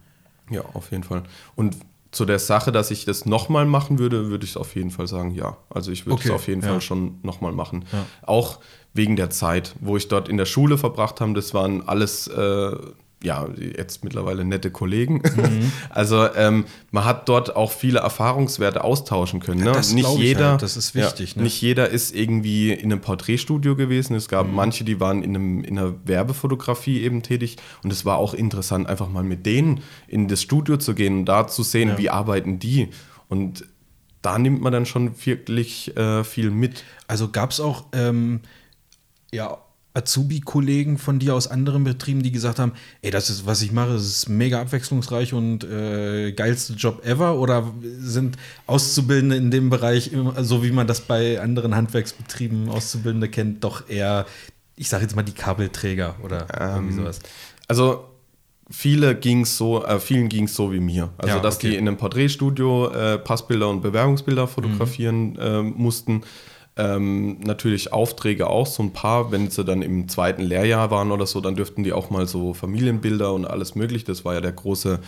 [0.50, 1.22] Ja, auf jeden Fall.
[1.56, 1.74] Und
[2.10, 5.06] zu der Sache, dass ich das nochmal machen würde, würde ich es auf jeden Fall
[5.06, 5.56] sagen, ja.
[5.70, 6.68] Also ich würde okay, es auf jeden ja.
[6.68, 7.86] Fall schon nochmal machen.
[7.92, 8.04] Ja.
[8.20, 8.58] Auch
[8.92, 12.76] wegen der Zeit, wo ich dort in der Schule verbracht habe, das waren alles äh,
[13.22, 15.16] ja, jetzt mittlerweile nette Kollegen.
[15.16, 15.72] Mhm.
[15.90, 19.64] Also ähm, man hat dort auch viele Erfahrungswerte austauschen können.
[19.64, 19.72] Ne?
[19.72, 20.62] das nicht jeder, halt.
[20.62, 21.32] das ist wichtig.
[21.32, 21.42] Ja, ne?
[21.44, 24.14] Nicht jeder ist irgendwie in einem Porträtstudio gewesen.
[24.14, 24.54] Es gab mhm.
[24.54, 27.56] manche, die waren in, einem, in einer Werbefotografie eben tätig.
[27.82, 31.24] Und es war auch interessant, einfach mal mit denen in das Studio zu gehen und
[31.26, 31.98] da zu sehen, ja.
[31.98, 32.88] wie arbeiten die.
[33.28, 33.66] Und
[34.22, 36.84] da nimmt man dann schon wirklich äh, viel mit.
[37.06, 38.40] Also gab es auch ähm,
[39.32, 39.58] ja
[39.92, 42.72] Azubi-Kollegen von dir aus anderen Betrieben, die gesagt haben,
[43.02, 47.38] ey, das ist, was ich mache, das ist mega abwechslungsreich und äh, geilste Job ever?
[47.38, 53.64] Oder sind Auszubildende in dem Bereich, so wie man das bei anderen Handwerksbetrieben Auszubildende kennt,
[53.64, 54.26] doch eher,
[54.76, 57.18] ich sage jetzt mal, die Kabelträger oder ähm, irgendwie sowas?
[57.66, 58.04] Also
[58.70, 61.10] viele ging's so, äh, vielen ging es so wie mir.
[61.18, 65.74] Also, ja, dass die in einem Porträtstudio äh, Passbilder und Bewerbungsbilder fotografieren mhm.
[65.76, 66.22] mussten
[66.80, 71.26] ähm, natürlich Aufträge auch, so ein paar, wenn sie dann im zweiten Lehrjahr waren oder
[71.26, 74.06] so, dann dürften die auch mal so Familienbilder und alles mögliche.
[74.06, 74.98] Das war ja der große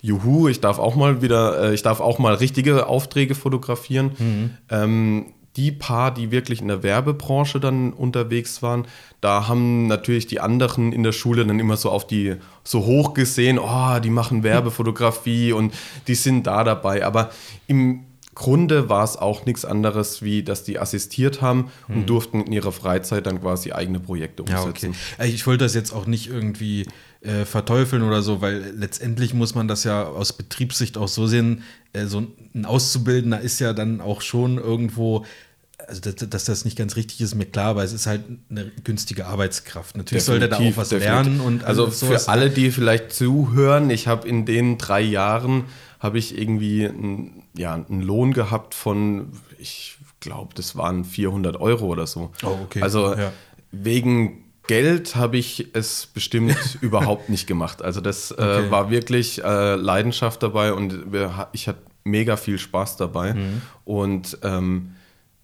[0.00, 4.12] Juhu, ich darf auch mal wieder, äh, ich darf auch mal richtige Aufträge fotografieren.
[4.18, 4.50] Mhm.
[4.70, 8.86] Ähm, die paar, die wirklich in der Werbebranche dann unterwegs waren,
[9.22, 13.14] da haben natürlich die anderen in der Schule dann immer so auf die so hoch
[13.14, 15.72] gesehen, oh, die machen Werbefotografie und
[16.06, 17.04] die sind da dabei.
[17.06, 17.30] Aber
[17.66, 18.04] im
[18.36, 22.06] Grunde war es auch nichts anderes, wie dass die assistiert haben und hm.
[22.06, 24.92] durften in ihrer Freizeit dann quasi eigene Projekte umsetzen.
[24.92, 25.34] Ja, okay.
[25.34, 26.86] Ich wollte das jetzt auch nicht irgendwie
[27.22, 31.62] äh, verteufeln oder so, weil letztendlich muss man das ja aus Betriebssicht auch so sehen,
[31.94, 35.24] äh, so ein Auszubildender ist ja dann auch schon irgendwo
[35.88, 38.72] also dass, dass, das nicht ganz richtig ist, mir klar, aber es ist halt eine
[38.82, 39.96] günstige Arbeitskraft.
[39.96, 41.24] Natürlich soll der da auch was definitiv.
[41.24, 45.64] lernen und also für alle, die vielleicht zuhören, ich habe in den drei Jahren
[46.00, 51.86] habe ich irgendwie ein, ja, einen Lohn gehabt von, ich glaube, das waren 400 Euro
[51.86, 52.30] oder so.
[52.42, 52.82] Oh, okay.
[52.82, 53.32] Also ja.
[53.70, 57.82] wegen Geld habe ich es bestimmt überhaupt nicht gemacht.
[57.82, 58.70] Also das äh, okay.
[58.70, 63.34] war wirklich äh, Leidenschaft dabei und wir, ich hatte mega viel Spaß dabei.
[63.34, 63.62] Mhm.
[63.84, 64.95] Und ähm,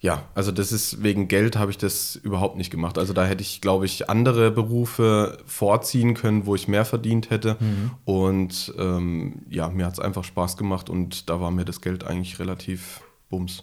[0.03, 2.99] ja, also das ist wegen Geld habe ich das überhaupt nicht gemacht.
[2.99, 7.57] Also da hätte ich, glaube ich, andere Berufe vorziehen können, wo ich mehr verdient hätte.
[7.61, 7.91] Mhm.
[8.05, 12.03] Und ähm, ja, mir hat es einfach Spaß gemacht und da war mir das Geld
[12.05, 13.63] eigentlich relativ bums.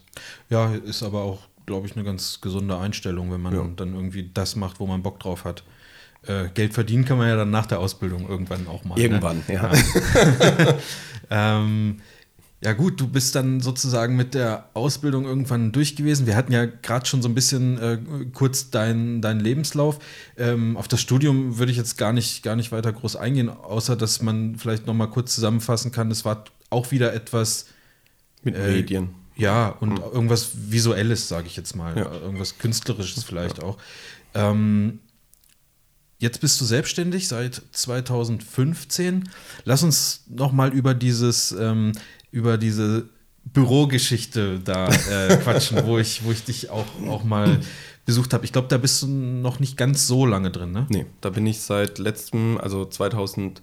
[0.49, 3.67] Ja, ist aber auch, glaube ich, eine ganz gesunde Einstellung, wenn man ja.
[3.75, 5.65] dann irgendwie das macht, wo man Bock drauf hat.
[6.25, 8.95] Äh, Geld verdienen kann man ja dann nach der Ausbildung irgendwann auch mal.
[8.95, 9.02] Ne?
[9.02, 9.56] Irgendwann, ne?
[9.56, 9.71] ja.
[9.73, 10.78] ja.
[11.30, 11.97] ähm,
[12.62, 16.28] ja gut, du bist dann sozusagen mit der Ausbildung irgendwann durch gewesen.
[16.28, 18.00] Wir hatten ja gerade schon so ein bisschen äh,
[18.34, 20.00] kurz deinen dein Lebenslauf.
[20.38, 23.95] Ähm, auf das Studium würde ich jetzt gar nicht, gar nicht weiter groß eingehen, außer
[23.95, 26.12] dass man vielleicht noch mal kurz zusammenfassen kann.
[26.12, 27.67] Es war auch wieder etwas
[28.43, 29.15] mit äh, Medien.
[29.38, 30.04] Ja, und mhm.
[30.12, 31.98] irgendwas Visuelles, sage ich jetzt mal.
[31.98, 32.12] Ja.
[32.12, 33.63] Irgendwas Künstlerisches vielleicht ja.
[33.63, 33.78] auch.
[34.34, 35.00] Ähm,
[36.22, 39.30] Jetzt bist du selbstständig seit 2015.
[39.63, 41.93] Lass uns noch mal über dieses ähm,
[42.32, 43.10] über diese
[43.46, 47.60] Bürogeschichte da äh, quatschen, wo ich, wo ich dich auch, auch mal
[48.06, 48.46] besucht habe.
[48.46, 50.88] Ich glaube, da bist du noch nicht ganz so lange drin, ne?
[50.89, 53.62] Nee, da bin ich seit letztem, also 2000,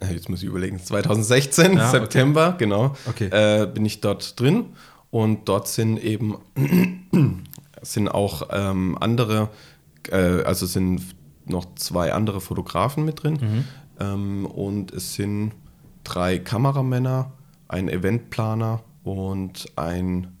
[0.00, 2.56] äh, jetzt muss ich überlegen, 2016, ja, September, okay.
[2.58, 3.26] genau, okay.
[3.26, 4.66] Äh, bin ich dort drin.
[5.10, 6.38] Und dort sind eben
[7.82, 9.48] sind auch ähm, andere,
[10.08, 11.02] äh, also sind
[11.46, 13.38] noch zwei andere Fotografen mit drin.
[13.40, 13.64] Mhm.
[13.98, 15.52] Ähm, und es sind
[16.04, 17.32] drei Kameramänner
[17.70, 20.36] ein Eventplaner und ein,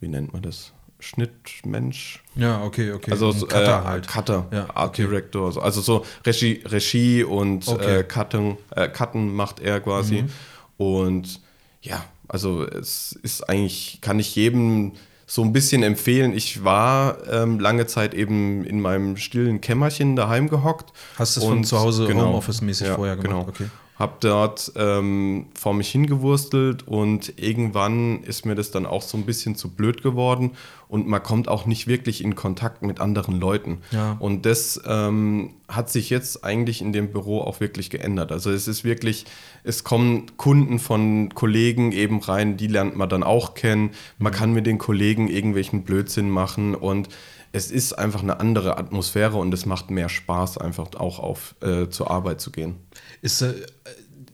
[0.00, 0.72] wie nennt man das?
[1.00, 2.22] Schnittmensch.
[2.34, 3.10] Ja, okay, okay.
[3.10, 4.08] Also ein Cutter äh, halt.
[4.08, 5.02] Cutter, ja, Art okay.
[5.02, 5.62] Director.
[5.62, 7.98] Also so Regie, Regie und okay.
[7.98, 10.22] äh, Cutten, äh, Cutten macht er quasi.
[10.22, 10.30] Mhm.
[10.78, 11.40] Und
[11.82, 14.92] ja, also es ist eigentlich, kann ich jedem
[15.26, 16.32] so ein bisschen empfehlen.
[16.34, 20.92] Ich war ähm, lange Zeit eben in meinem stillen Kämmerchen daheim gehockt.
[21.18, 23.26] Hast du es von zu Hause genau, Homeoffice-mäßig ja, vorher gemacht?
[23.28, 23.48] Genau.
[23.48, 29.16] Okay habe dort ähm, vor mich hingewurstelt und irgendwann ist mir das dann auch so
[29.16, 30.52] ein bisschen zu blöd geworden
[30.88, 33.78] und man kommt auch nicht wirklich in Kontakt mit anderen Leuten.
[33.92, 34.16] Ja.
[34.18, 38.32] Und das ähm, hat sich jetzt eigentlich in dem Büro auch wirklich geändert.
[38.32, 39.26] Also es ist wirklich,
[39.62, 43.90] es kommen Kunden von Kollegen eben rein, die lernt man dann auch kennen.
[44.18, 44.36] Man mhm.
[44.36, 47.08] kann mit den Kollegen irgendwelchen Blödsinn machen und
[47.54, 51.88] es ist einfach eine andere Atmosphäre und es macht mehr Spaß, einfach auch auf äh,
[51.88, 52.74] zur Arbeit zu gehen.
[53.22, 53.54] Ist, äh,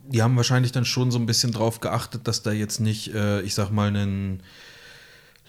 [0.08, 3.42] die haben wahrscheinlich dann schon so ein bisschen drauf geachtet, dass da jetzt nicht, äh,
[3.42, 4.42] ich sag mal, einen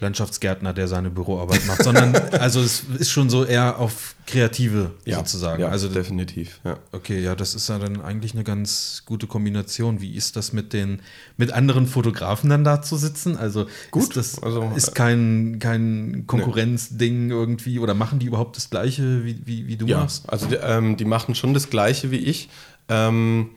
[0.01, 5.17] Landschaftsgärtner, der seine Büroarbeit macht, sondern also es ist schon so eher auf Kreative ja,
[5.17, 5.61] sozusagen.
[5.61, 6.59] Ja, also definitiv.
[6.63, 6.77] Ja.
[6.91, 10.01] Okay, ja, das ist ja dann eigentlich eine ganz gute Kombination.
[10.01, 11.01] Wie ist das mit den
[11.37, 13.37] mit anderen Fotografen dann da zu sitzen?
[13.37, 17.33] Also Gut, ist das also, ist kein, kein Konkurrenzding ne.
[17.33, 20.27] irgendwie oder machen die überhaupt das Gleiche wie, wie, wie du ja, machst?
[20.29, 22.49] Also die, ähm, die machen schon das Gleiche wie ich.
[22.89, 23.51] Ähm,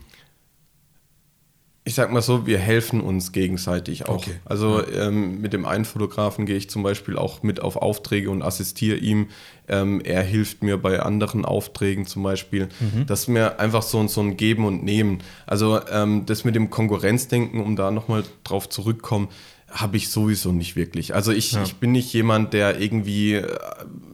[1.87, 4.15] ich sag mal so, wir helfen uns gegenseitig auch.
[4.15, 4.39] Okay.
[4.43, 8.41] Also ähm, mit dem einen Fotografen gehe ich zum Beispiel auch mit auf Aufträge und
[8.41, 9.27] assistiere ihm.
[9.67, 12.69] Ähm, er hilft mir bei anderen Aufträgen zum Beispiel.
[12.79, 13.05] Mhm.
[13.05, 15.19] Das ist mir einfach so, so ein Geben und Nehmen.
[15.45, 19.29] Also ähm, das mit dem Konkurrenzdenken, um da nochmal drauf zurückkommen,
[19.75, 21.13] habe ich sowieso nicht wirklich.
[21.13, 21.63] Also ich, ja.
[21.63, 23.57] ich bin nicht jemand, der irgendwie äh,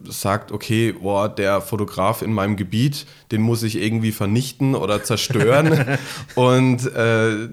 [0.08, 5.98] sagt, okay, boah, der Fotograf in meinem Gebiet, den muss ich irgendwie vernichten oder zerstören.
[6.34, 7.48] und äh,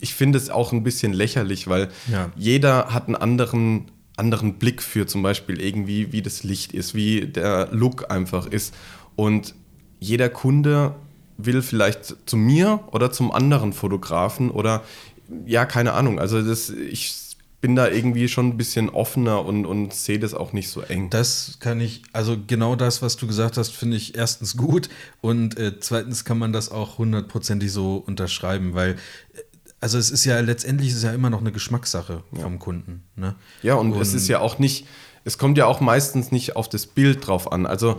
[0.00, 2.30] ich finde es auch ein bisschen lächerlich, weil ja.
[2.36, 7.22] jeder hat einen anderen, anderen Blick für zum Beispiel irgendwie, wie das Licht ist, wie
[7.22, 8.74] der Look einfach ist.
[9.16, 9.54] Und
[10.00, 10.94] jeder Kunde
[11.38, 14.82] will vielleicht zu mir oder zum anderen Fotografen oder
[15.46, 16.18] ja, keine Ahnung.
[16.18, 17.23] Also das, ich
[17.64, 21.08] bin da irgendwie schon ein bisschen offener und, und sehe das auch nicht so eng.
[21.08, 24.90] Das kann ich, also genau das, was du gesagt hast, finde ich erstens gut
[25.22, 29.38] und äh, zweitens kann man das auch hundertprozentig so unterschreiben, weil äh,
[29.80, 32.42] also es ist ja letztendlich ist ja immer noch eine Geschmackssache ja.
[32.42, 33.02] vom Kunden.
[33.16, 33.34] Ne?
[33.62, 34.86] Ja, und, und es ist ja auch nicht,
[35.24, 37.64] es kommt ja auch meistens nicht auf das Bild drauf an.
[37.64, 37.98] Also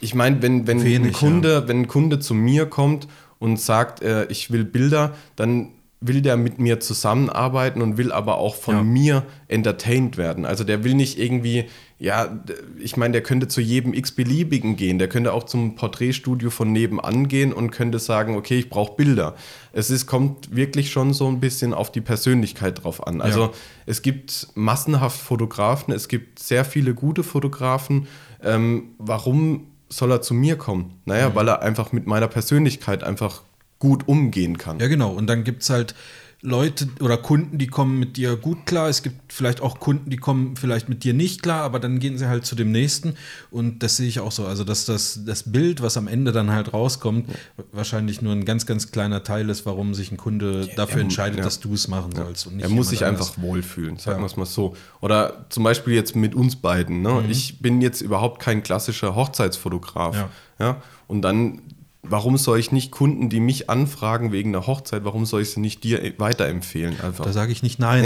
[0.00, 1.68] ich meine, wenn, wenn, Wenig, ein Kunde, ja.
[1.68, 3.06] wenn ein Kunde zu mir kommt
[3.38, 5.68] und sagt, äh, ich will Bilder, dann
[6.02, 8.82] will der mit mir zusammenarbeiten und will aber auch von ja.
[8.82, 10.44] mir entertained werden.
[10.44, 11.66] Also der will nicht irgendwie,
[11.98, 12.40] ja,
[12.78, 14.98] ich meine, der könnte zu jedem x-beliebigen gehen.
[14.98, 19.36] Der könnte auch zum Porträtstudio von nebenan gehen und könnte sagen, okay, ich brauche Bilder.
[19.72, 23.20] Es ist, kommt wirklich schon so ein bisschen auf die Persönlichkeit drauf an.
[23.20, 23.50] Also ja.
[23.86, 28.08] es gibt massenhaft Fotografen, es gibt sehr viele gute Fotografen.
[28.42, 30.98] Ähm, warum soll er zu mir kommen?
[31.04, 31.34] Naja, mhm.
[31.36, 33.42] weil er einfach mit meiner Persönlichkeit einfach
[33.82, 34.78] gut umgehen kann.
[34.78, 35.10] Ja, genau.
[35.10, 35.96] Und dann gibt es halt
[36.40, 38.88] Leute oder Kunden, die kommen mit dir gut klar.
[38.88, 42.16] Es gibt vielleicht auch Kunden, die kommen vielleicht mit dir nicht klar, aber dann gehen
[42.16, 43.14] sie halt zu dem nächsten.
[43.50, 44.46] Und das sehe ich auch so.
[44.46, 47.64] Also, dass das, das Bild, was am Ende dann halt rauskommt, ja.
[47.72, 51.38] wahrscheinlich nur ein ganz, ganz kleiner Teil ist, warum sich ein Kunde ja, dafür entscheidet,
[51.38, 51.44] ja.
[51.44, 52.48] dass du es machen sollst.
[52.56, 53.30] er muss sich anders.
[53.30, 54.76] einfach wohlfühlen, sagen wir es mal so.
[55.00, 57.02] Oder zum Beispiel jetzt mit uns beiden.
[57.02, 57.22] Ne?
[57.24, 57.30] Mhm.
[57.32, 60.28] Ich bin jetzt überhaupt kein klassischer Hochzeitsfotograf.
[60.60, 60.80] Ja.
[61.08, 61.62] Und dann
[62.02, 65.60] warum soll ich nicht Kunden, die mich anfragen wegen einer Hochzeit, warum soll ich sie
[65.60, 67.00] nicht dir weiterempfehlen?
[67.00, 67.24] Einfach.
[67.24, 68.04] Da sage ich nicht nein.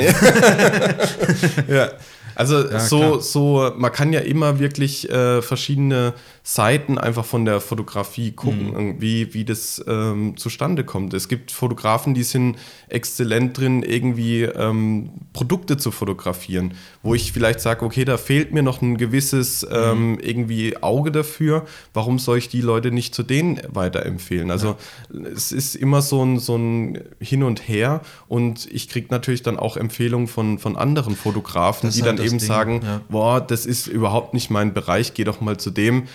[1.69, 1.91] ja.
[2.37, 7.61] Also ja, so, so, man kann ja immer wirklich äh, verschiedene Seiten einfach von der
[7.61, 9.01] Fotografie gucken, mhm.
[9.01, 11.15] wie, wie das ähm, zustande kommt.
[11.15, 12.57] Es gibt Fotografen, die sind
[12.89, 18.63] exzellent drin, irgendwie ähm, Produkte zu fotografieren, wo ich vielleicht sage, okay, da fehlt mir
[18.63, 20.19] noch ein gewisses ähm, mhm.
[20.21, 21.65] irgendwie Auge dafür.
[21.95, 24.51] Warum soll ich die Leute nicht zu denen weiterempfehlen?
[24.51, 24.77] Also
[25.11, 25.21] ja.
[25.35, 29.59] es ist immer so ein, so ein Hin und Her und ich kriege natürlich dann
[29.59, 32.47] auch Empfehlungen von, von anderen Fotografen, das die dann eben Ding.
[32.47, 33.01] sagen, ja.
[33.09, 36.09] boah, das ist überhaupt nicht mein Bereich, geh doch mal zu dem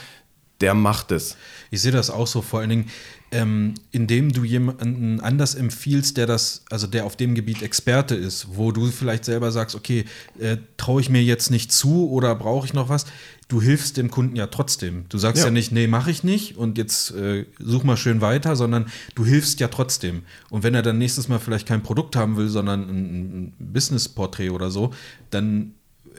[0.62, 1.38] der macht es.
[1.72, 2.86] Ich sehe das auch so, vor allen Dingen,
[3.34, 8.48] ähm, indem du jemanden anders empfiehlst, der das, also der auf dem Gebiet Experte ist,
[8.52, 10.06] wo du vielleicht selber sagst, okay,
[10.38, 13.06] äh, traue ich mir jetzt nicht zu oder brauche ich noch was?
[13.48, 15.06] Du hilfst dem Kunden ja trotzdem.
[15.10, 18.20] Du sagst ja, ja nicht, nee, mache ich nicht und jetzt äh, such mal schön
[18.20, 20.24] weiter, sondern du hilfst ja trotzdem.
[20.50, 24.50] Und wenn er dann nächstes Mal vielleicht kein Produkt haben will, sondern ein, ein Business-Porträt
[24.50, 24.92] oder so,
[25.30, 25.74] dann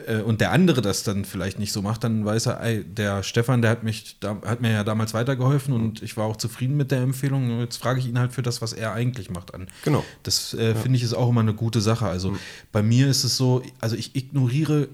[0.07, 3.23] äh, und der andere das dann vielleicht nicht so macht, dann weiß er, ey, der
[3.23, 6.77] Stefan, der hat mich, da, hat mir ja damals weitergeholfen und ich war auch zufrieden
[6.77, 7.61] mit der Empfehlung.
[7.61, 9.69] Jetzt frage ich ihn halt für das, was er eigentlich macht, an.
[9.85, 10.05] Genau.
[10.23, 10.75] Das äh, ja.
[10.75, 12.07] finde ich ist auch immer eine gute Sache.
[12.07, 12.39] Also mhm.
[12.73, 14.89] bei mir ist es so, also ich ignoriere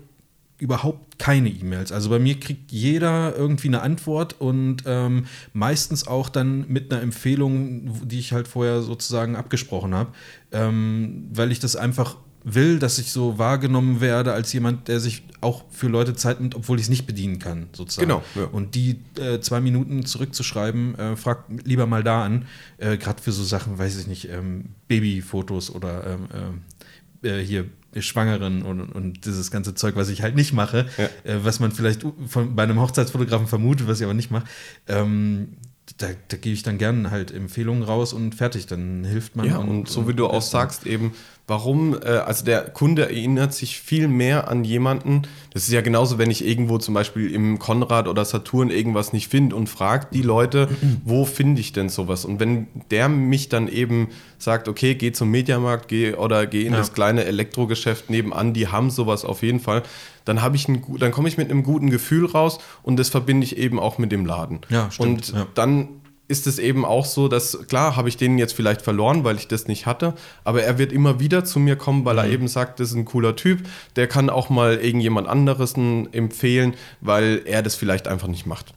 [0.59, 1.93] überhaupt keine E-Mails.
[1.93, 7.01] Also bei mir kriegt jeder irgendwie eine Antwort und ähm, meistens auch dann mit einer
[7.01, 10.13] Empfehlung, die ich halt vorher sozusagen abgesprochen habe,
[10.51, 12.17] ähm, weil ich das einfach
[12.55, 16.55] will, dass ich so wahrgenommen werde als jemand, der sich auch für Leute Zeit nimmt,
[16.55, 18.09] obwohl ich es nicht bedienen kann, sozusagen.
[18.09, 18.23] Genau.
[18.35, 18.45] Ja.
[18.45, 22.47] Und die äh, zwei Minuten zurückzuschreiben, äh, frag lieber mal da an,
[22.79, 26.61] äh, gerade für so Sachen, weiß ich nicht, ähm, Babyfotos oder ähm,
[27.23, 27.67] äh, äh, hier
[27.99, 31.05] Schwangeren und, und, dieses ganze Zeug, was ich halt nicht mache, ja.
[31.25, 34.45] Äh, was man vielleicht von, bei einem Hochzeitsfotografen vermutet, was ich aber nicht mache.
[34.87, 35.57] Ähm,
[35.97, 39.47] da, da gebe ich dann gerne halt Empfehlungen raus und fertig, dann hilft man.
[39.47, 41.13] Ja, und, und so wie du auch sagst, eben,
[41.47, 45.23] warum, äh, also der Kunde erinnert sich viel mehr an jemanden.
[45.53, 49.29] Das ist ja genauso, wenn ich irgendwo zum Beispiel im Konrad oder Saturn irgendwas nicht
[49.29, 50.69] finde und fragt die Leute,
[51.05, 52.25] wo finde ich denn sowas?
[52.25, 56.73] Und wenn der mich dann eben sagt, okay, geh zum Mediamarkt geh, oder geh in
[56.73, 56.79] ja.
[56.79, 59.83] das kleine Elektrogeschäft nebenan, die haben sowas auf jeden Fall,
[60.29, 63.45] dann habe ich ein, dann komme ich mit einem guten Gefühl raus und das verbinde
[63.45, 64.61] ich eben auch mit dem Laden.
[64.69, 65.09] Ja, stimmt.
[65.09, 65.47] Und ja.
[65.55, 65.89] dann
[66.29, 69.49] ist es eben auch so, dass klar habe ich den jetzt vielleicht verloren, weil ich
[69.49, 70.13] das nicht hatte,
[70.45, 72.21] aber er wird immer wieder zu mir kommen, weil mhm.
[72.21, 76.75] er eben sagt, das ist ein cooler Typ, der kann auch mal irgendjemand anderes empfehlen,
[77.01, 78.75] weil er das vielleicht einfach nicht macht.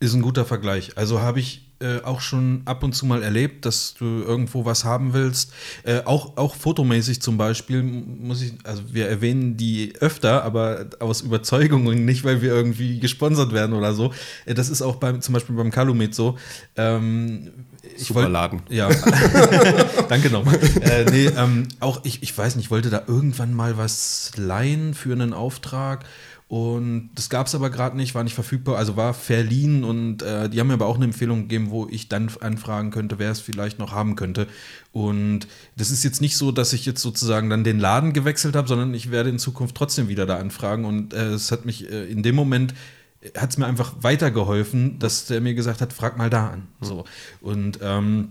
[0.00, 0.96] Ist ein guter Vergleich.
[0.96, 4.84] Also habe ich äh, auch schon ab und zu mal erlebt, dass du irgendwo was
[4.84, 5.52] haben willst.
[5.84, 11.20] Äh, auch, auch fotomäßig zum Beispiel muss ich, also wir erwähnen die öfter, aber aus
[11.20, 14.12] Überzeugung und nicht, weil wir irgendwie gesponsert werden oder so.
[14.44, 16.36] Äh, das ist auch beim, zum Beispiel beim Calumet so.
[16.76, 17.52] Ähm,
[17.96, 18.62] Super wollt, Laden.
[18.68, 18.88] Ja.
[20.08, 20.58] Danke nochmal.
[20.80, 24.94] Äh, nee, ähm, auch ich, ich weiß nicht, ich wollte da irgendwann mal was leihen
[24.94, 26.04] für einen Auftrag
[26.48, 30.48] und das gab es aber gerade nicht, war nicht verfügbar, also war verliehen und äh,
[30.48, 33.40] die haben mir aber auch eine Empfehlung gegeben, wo ich dann anfragen könnte, wer es
[33.40, 34.46] vielleicht noch haben könnte.
[34.90, 35.40] Und
[35.76, 38.94] das ist jetzt nicht so, dass ich jetzt sozusagen dann den Laden gewechselt habe, sondern
[38.94, 40.86] ich werde in Zukunft trotzdem wieder da anfragen.
[40.86, 42.72] Und äh, es hat mich äh, in dem Moment
[43.36, 46.68] hat es mir einfach weitergeholfen, dass der mir gesagt hat, frag mal da an.
[46.80, 47.04] So.
[47.42, 48.30] Und ähm,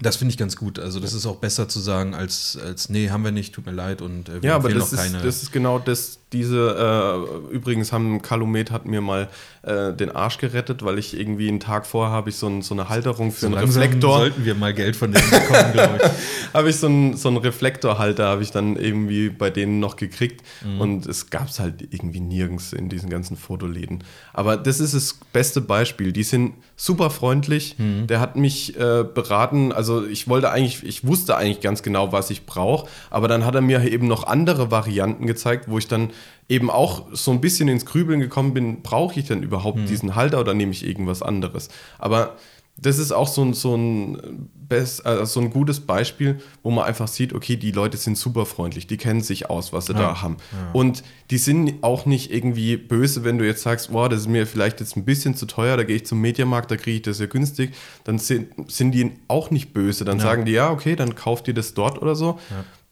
[0.00, 0.78] das finde ich ganz gut.
[0.78, 3.72] Also, das ist auch besser zu sagen, als, als nee, haben wir nicht, tut mir
[3.72, 5.18] leid und äh, wir ja, aber das noch keine.
[5.18, 9.28] Ist, das ist genau das, diese, äh, übrigens haben Calumet hat mir mal
[9.62, 12.74] äh, den Arsch gerettet, weil ich irgendwie einen Tag vorher habe ich so, ein, so,
[12.74, 14.18] eine Halterung für so einen Reflektor.
[14.18, 16.52] sollten wir mal Geld von denen bekommen, glaube ich.
[16.52, 20.44] habe ich so einen, so einen Reflektorhalter, habe ich dann irgendwie bei denen noch gekriegt
[20.64, 20.80] mhm.
[20.80, 24.02] und es gab es halt irgendwie nirgends in diesen ganzen Fotoläden.
[24.32, 26.12] Aber das ist das beste Beispiel.
[26.12, 27.76] Die sind super freundlich.
[27.78, 28.08] Mhm.
[28.08, 29.72] Der hat mich äh, beraten.
[29.72, 33.54] Also ich wollte eigentlich, ich wusste eigentlich ganz genau, was ich brauche, aber dann hat
[33.54, 36.10] er mir eben noch andere Varianten gezeigt, wo ich dann
[36.48, 39.86] eben auch so ein bisschen ins Grübeln gekommen bin, brauche ich denn überhaupt hm.
[39.86, 41.68] diesen Halter oder nehme ich irgendwas anderes?
[41.98, 42.36] Aber
[42.76, 46.84] das ist auch so ein, so, ein best, also so ein gutes Beispiel, wo man
[46.84, 50.00] einfach sieht, okay, die Leute sind super freundlich, die kennen sich aus, was sie ja,
[50.00, 50.38] da haben.
[50.52, 50.72] Ja.
[50.72, 54.46] Und die sind auch nicht irgendwie böse, wenn du jetzt sagst, boah, das ist mir
[54.46, 57.20] vielleicht jetzt ein bisschen zu teuer, da gehe ich zum Mediamarkt, da kriege ich das
[57.20, 60.04] ja günstig, dann sind, sind die auch nicht böse.
[60.04, 60.24] Dann ja.
[60.24, 62.40] sagen die, ja, okay, dann kauft ihr das dort oder so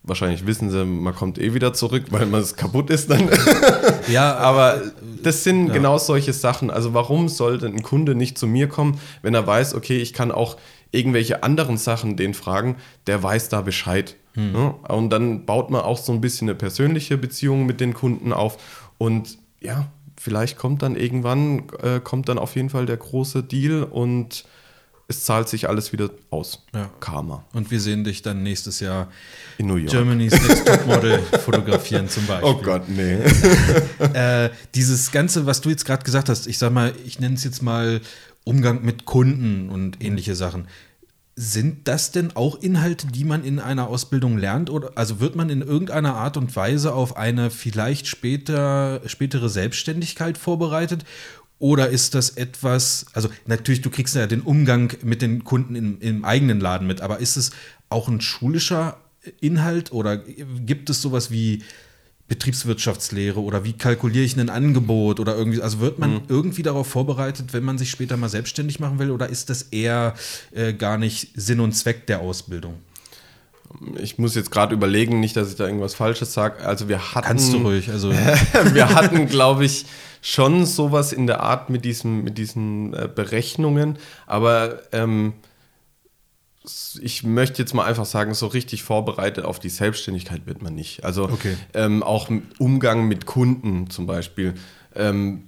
[0.04, 3.28] wahrscheinlich wissen sie, man kommt eh wieder zurück, weil man es kaputt ist dann.
[4.08, 4.82] ja, aber
[5.22, 5.72] das sind ja.
[5.74, 6.70] genau solche Sachen.
[6.70, 10.32] Also warum sollte ein Kunde nicht zu mir kommen, wenn er weiß, okay, ich kann
[10.32, 10.56] auch
[10.90, 14.16] irgendwelche anderen Sachen den fragen, der weiß da Bescheid.
[14.34, 14.54] Hm.
[14.54, 14.68] Ja?
[14.94, 18.58] Und dann baut man auch so ein bisschen eine persönliche Beziehung mit den Kunden auf
[18.98, 19.86] und ja,
[20.20, 24.44] vielleicht kommt dann irgendwann, äh, kommt dann auf jeden Fall der große Deal und
[25.12, 26.64] es zahlt sich alles wieder aus.
[26.74, 26.90] Ja.
[27.00, 27.44] Karma.
[27.52, 29.08] Und wir sehen dich dann nächstes Jahr
[29.58, 29.90] in New York.
[29.90, 32.48] Germany's Next Topmodel fotografieren zum Beispiel.
[32.48, 33.18] Oh Gott, nee.
[34.14, 37.44] äh, dieses Ganze, was du jetzt gerade gesagt hast, ich sag mal, ich nenne es
[37.44, 38.00] jetzt mal
[38.44, 40.66] Umgang mit Kunden und ähnliche Sachen.
[41.34, 44.68] Sind das denn auch Inhalte, die man in einer Ausbildung lernt?
[44.68, 50.36] Oder also wird man in irgendeiner Art und Weise auf eine vielleicht später, spätere Selbstständigkeit
[50.36, 51.04] vorbereitet?
[51.62, 56.00] Oder ist das etwas, also natürlich, du kriegst ja den Umgang mit den Kunden im,
[56.00, 57.52] im eigenen Laden mit, aber ist es
[57.88, 58.96] auch ein schulischer
[59.40, 61.62] Inhalt oder gibt es sowas wie
[62.26, 66.20] Betriebswirtschaftslehre oder wie kalkuliere ich ein Angebot oder irgendwie, also wird man mhm.
[66.26, 70.14] irgendwie darauf vorbereitet, wenn man sich später mal selbstständig machen will oder ist das eher
[70.50, 72.74] äh, gar nicht Sinn und Zweck der Ausbildung?
[73.98, 76.62] ich muss jetzt gerade überlegen, nicht, dass ich da irgendwas Falsches sage.
[76.62, 77.26] Also wir hatten.
[77.26, 77.88] Kannst du ruhig.
[77.90, 78.10] Also
[78.72, 79.86] wir hatten, glaube ich,
[80.22, 85.34] schon sowas in der Art mit, diesem, mit diesen äh, Berechnungen, aber ähm,
[87.00, 91.04] ich möchte jetzt mal einfach sagen, so richtig vorbereitet auf die Selbstständigkeit wird man nicht.
[91.04, 91.56] Also okay.
[91.74, 94.54] ähm, auch Umgang mit Kunden zum Beispiel.
[94.94, 95.44] Ähm,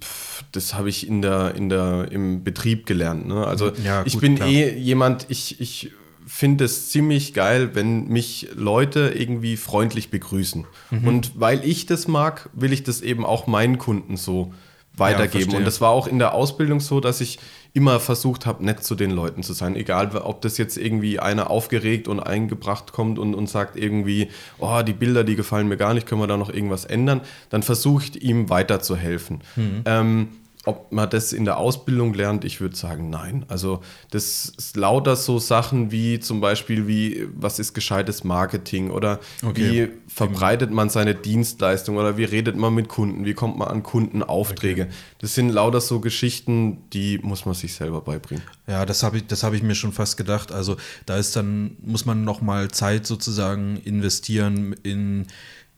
[0.50, 3.28] das habe ich in der, in der, im Betrieb gelernt.
[3.28, 3.46] Ne?
[3.46, 4.48] Also ja, gut, ich bin klar.
[4.48, 5.92] eh jemand, ich, ich
[6.34, 10.66] finde es ziemlich geil, wenn mich Leute irgendwie freundlich begrüßen.
[10.90, 11.06] Mhm.
[11.06, 14.52] Und weil ich das mag, will ich das eben auch meinen Kunden so
[14.96, 15.52] weitergeben.
[15.52, 17.38] Ja, und das war auch in der Ausbildung so, dass ich
[17.72, 19.76] immer versucht habe, nett zu den Leuten zu sein.
[19.76, 24.82] Egal, ob das jetzt irgendwie einer aufgeregt und eingebracht kommt und, und sagt irgendwie, oh,
[24.82, 28.06] die Bilder, die gefallen mir gar nicht, können wir da noch irgendwas ändern, dann versuche
[28.06, 29.40] ich ihm weiterzuhelfen.
[29.54, 29.82] Mhm.
[29.84, 30.28] Ähm,
[30.66, 33.44] ob man das in der Ausbildung lernt, ich würde sagen, nein.
[33.48, 39.20] Also das ist lauter so Sachen wie zum Beispiel, wie was ist gescheites Marketing oder
[39.42, 39.88] okay.
[39.88, 43.82] wie verbreitet man seine Dienstleistung oder wie redet man mit Kunden, wie kommt man an
[43.82, 44.84] Kundenaufträge.
[44.84, 44.92] Okay.
[45.18, 48.44] Das sind lauter so Geschichten, die muss man sich selber beibringen.
[48.66, 50.50] Ja, das habe ich, das ich mir schon fast gedacht.
[50.50, 55.26] Also da ist dann, muss man nochmal Zeit sozusagen investieren in,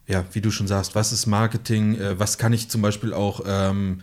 [0.07, 3.41] ja, wie du schon sagst, was ist Marketing, äh, was kann ich zum Beispiel auch
[3.47, 4.03] ähm,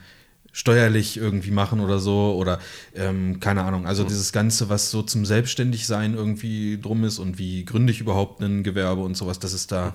[0.54, 2.60] steuerlich irgendwie machen oder so oder
[2.96, 3.86] ähm, keine Ahnung.
[3.86, 4.08] Also mhm.
[4.08, 8.64] dieses Ganze, was so zum Selbstständigsein irgendwie drum ist und wie gründe ich überhaupt ein
[8.64, 9.94] Gewerbe und sowas, das ist da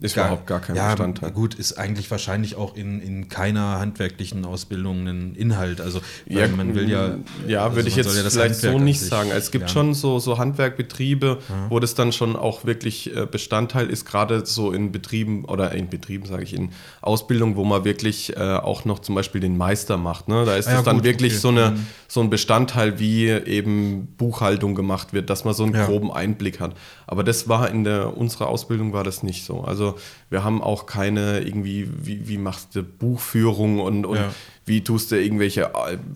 [0.00, 1.30] ist gar, überhaupt gar kein ja, Bestandteil.
[1.30, 5.80] Gut, ist eigentlich wahrscheinlich auch in, in keiner handwerklichen Ausbildung ein Inhalt.
[5.80, 7.16] Also ja, man will ja.
[7.46, 9.30] Ja, also würde ich jetzt ja vielleicht Handwerk so nicht sagen.
[9.30, 9.68] Es gibt ja.
[9.68, 11.38] schon so, so Handwerkbetriebe,
[11.68, 15.90] wo das dann schon auch wirklich äh, Bestandteil ist, gerade so in Betrieben oder in
[15.90, 16.70] Betrieben, sage ich, in
[17.02, 20.28] Ausbildung, wo man wirklich äh, auch noch zum Beispiel den Meister macht.
[20.28, 20.44] Ne?
[20.46, 21.40] Da ist ah, das dann gut, wirklich okay.
[21.40, 21.86] so, eine, mhm.
[22.08, 26.74] so ein Bestandteil, wie eben Buchhaltung gemacht wird, dass man so einen groben Einblick hat.
[27.06, 29.60] Aber das war in der unserer Ausbildung war das nicht so.
[29.60, 29.89] Also
[30.28, 34.34] wir haben auch keine irgendwie, wie, wie machst du Buchführung und, und ja.
[34.66, 35.70] wie tust du irgendwelche,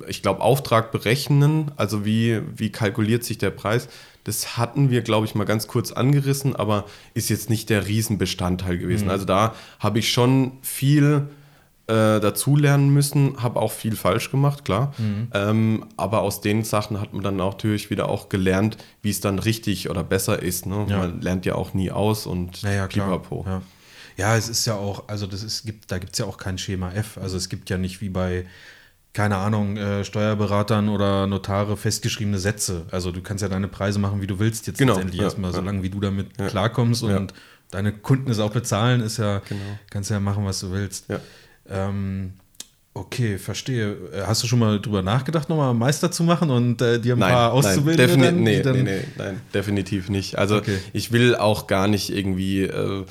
[0.09, 3.89] ich glaube, Auftrag berechnen, also wie, wie kalkuliert sich der Preis.
[4.25, 8.79] Das hatten wir, glaube ich, mal ganz kurz angerissen, aber ist jetzt nicht der Riesenbestandteil
[8.79, 9.05] gewesen.
[9.05, 9.11] Mhm.
[9.11, 11.29] Also da habe ich schon viel
[11.87, 14.95] äh, dazulernen müssen, habe auch viel falsch gemacht, klar.
[14.97, 15.29] Mhm.
[15.35, 19.39] Ähm, aber aus den Sachen hat man dann natürlich wieder auch gelernt, wie es dann
[19.39, 20.65] richtig oder besser ist.
[20.65, 20.87] Ne?
[20.89, 20.99] Ja.
[20.99, 23.45] Man lernt ja auch nie aus und naja, pipapo.
[23.47, 23.63] Ja.
[24.17, 26.57] ja, es ist ja auch, also das ist, gibt, da gibt es ja auch kein
[26.57, 27.19] Schema F.
[27.19, 28.47] Also es gibt ja nicht wie bei
[29.13, 32.87] keine Ahnung, äh, Steuerberatern oder Notare festgeschriebene Sätze.
[32.91, 35.53] Also du kannst ja deine Preise machen, wie du willst, jetzt genau, letztendlich ja, erstmal,
[35.53, 35.57] ja.
[35.57, 37.33] solange wie du damit klarkommst und
[37.71, 39.61] deine Kunden es auch bezahlen, ist ja, genau.
[39.91, 41.09] kannst ja machen, was du willst.
[41.09, 41.21] Ja.
[41.69, 42.35] Ähm,
[42.95, 43.97] okay, verstehe.
[44.13, 47.19] Äh, hast du schon mal drüber nachgedacht, nochmal Meister zu machen und äh, dir ein
[47.19, 48.17] nein, paar Auszubildende?
[48.17, 50.39] Nein, defini dann, nee, nee, nee, nein, definitiv nicht.
[50.39, 50.79] Also okay.
[50.93, 53.05] ich will auch gar nicht irgendwie äh,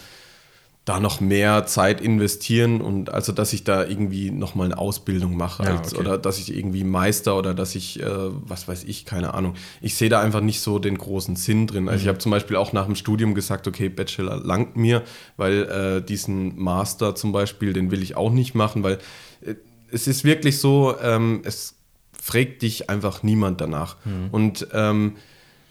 [0.86, 5.38] da noch mehr Zeit investieren und also dass ich da irgendwie noch mal eine Ausbildung
[5.38, 6.01] mache ja, als, okay.
[6.01, 9.95] oder dass ich irgendwie Meister oder dass ich äh, was weiß ich keine Ahnung ich
[9.95, 12.03] sehe da einfach nicht so den großen Sinn drin also mhm.
[12.03, 15.03] ich habe zum Beispiel auch nach dem Studium gesagt okay Bachelor langt mir
[15.38, 18.99] weil äh, diesen Master zum Beispiel den will ich auch nicht machen weil
[19.41, 19.55] äh,
[19.89, 21.75] es ist wirklich so ähm, es
[22.11, 24.27] fragt dich einfach niemand danach mhm.
[24.31, 25.15] und ähm,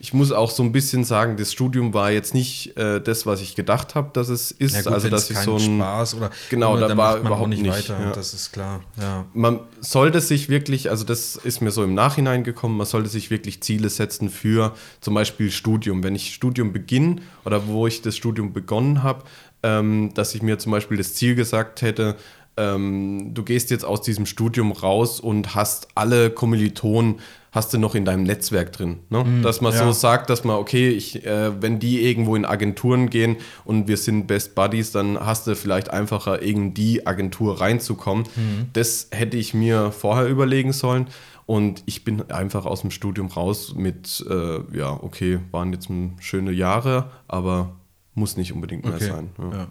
[0.03, 3.41] ich muss auch so ein bisschen sagen, das Studium war jetzt nicht äh, das, was
[3.41, 4.75] ich gedacht habe, dass es ist.
[4.75, 8.01] Ja, gut, also dass ich so ein Spaß oder genau, da war überhaupt nicht, weiter.
[8.01, 8.11] Ja.
[8.11, 8.81] Das ist klar.
[9.01, 9.27] Ja.
[9.33, 13.31] Man sollte sich wirklich, also das ist mir so im Nachhinein gekommen, man sollte sich
[13.31, 16.03] wirklich Ziele setzen für zum Beispiel Studium.
[16.03, 19.23] Wenn ich Studium beginne oder wo ich das Studium begonnen habe,
[19.63, 22.17] ähm, dass ich mir zum Beispiel das Ziel gesagt hätte,
[22.57, 27.21] ähm, du gehst jetzt aus diesem Studium raus und hast alle Kommilitonen
[27.53, 29.01] hast du noch in deinem Netzwerk drin.
[29.11, 29.23] Ne?
[29.23, 29.85] Mhm, dass man ja.
[29.85, 33.99] so sagt, dass man, okay, ich, äh, wenn die irgendwo in Agenturen gehen und wir
[33.99, 38.25] sind Best Buddies, dann hast du vielleicht einfacher, in die Agentur reinzukommen.
[38.35, 38.71] Mhm.
[38.73, 41.07] Das hätte ich mir vorher überlegen sollen.
[41.45, 45.89] Und ich bin einfach aus dem Studium raus mit, äh, ja, okay, waren jetzt
[46.21, 47.77] schöne Jahre, aber
[48.15, 49.09] muss nicht unbedingt mehr okay.
[49.09, 49.31] sein.
[49.39, 49.51] Ja.
[49.51, 49.67] Ja.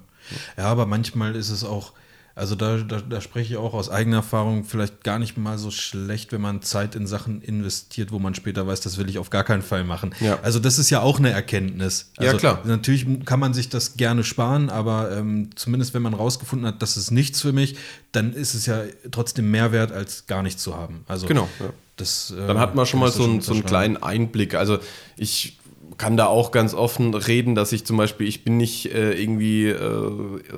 [0.58, 1.94] ja, aber manchmal ist es auch
[2.34, 5.70] also da, da, da, spreche ich auch aus eigener Erfahrung, vielleicht gar nicht mal so
[5.70, 9.30] schlecht, wenn man Zeit in Sachen investiert, wo man später weiß, das will ich auf
[9.30, 10.16] gar keinen Fall machen.
[10.22, 10.40] Ja.
[10.42, 12.12] Also das ist ja auch eine Erkenntnis.
[12.18, 12.62] Also ja, klar.
[12.64, 16.96] Natürlich kann man sich das gerne sparen, aber ähm, zumindest wenn man rausgefunden hat, das
[16.96, 17.76] ist nichts für mich,
[18.14, 21.04] dann ist es ja trotzdem mehr wert, als gar nichts zu haben.
[21.08, 21.50] Also genau.
[21.60, 21.72] Ja.
[21.98, 24.56] Das, äh, dann hat man schon mal so, ein, so einen kleinen Einblick.
[24.56, 24.80] Also
[25.18, 25.60] ich
[26.02, 29.68] kann da auch ganz offen reden, dass ich zum Beispiel, ich bin nicht äh, irgendwie
[29.68, 30.12] äh,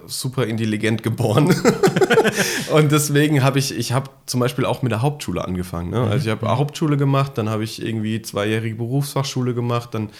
[0.08, 1.54] super intelligent geboren.
[2.74, 5.90] und deswegen habe ich, ich habe zum Beispiel auch mit der Hauptschule angefangen.
[5.90, 6.00] Ne?
[6.00, 6.58] Also ich habe mhm.
[6.58, 10.12] Hauptschule gemacht, dann habe ich irgendwie zweijährige Berufsfachschule gemacht, dann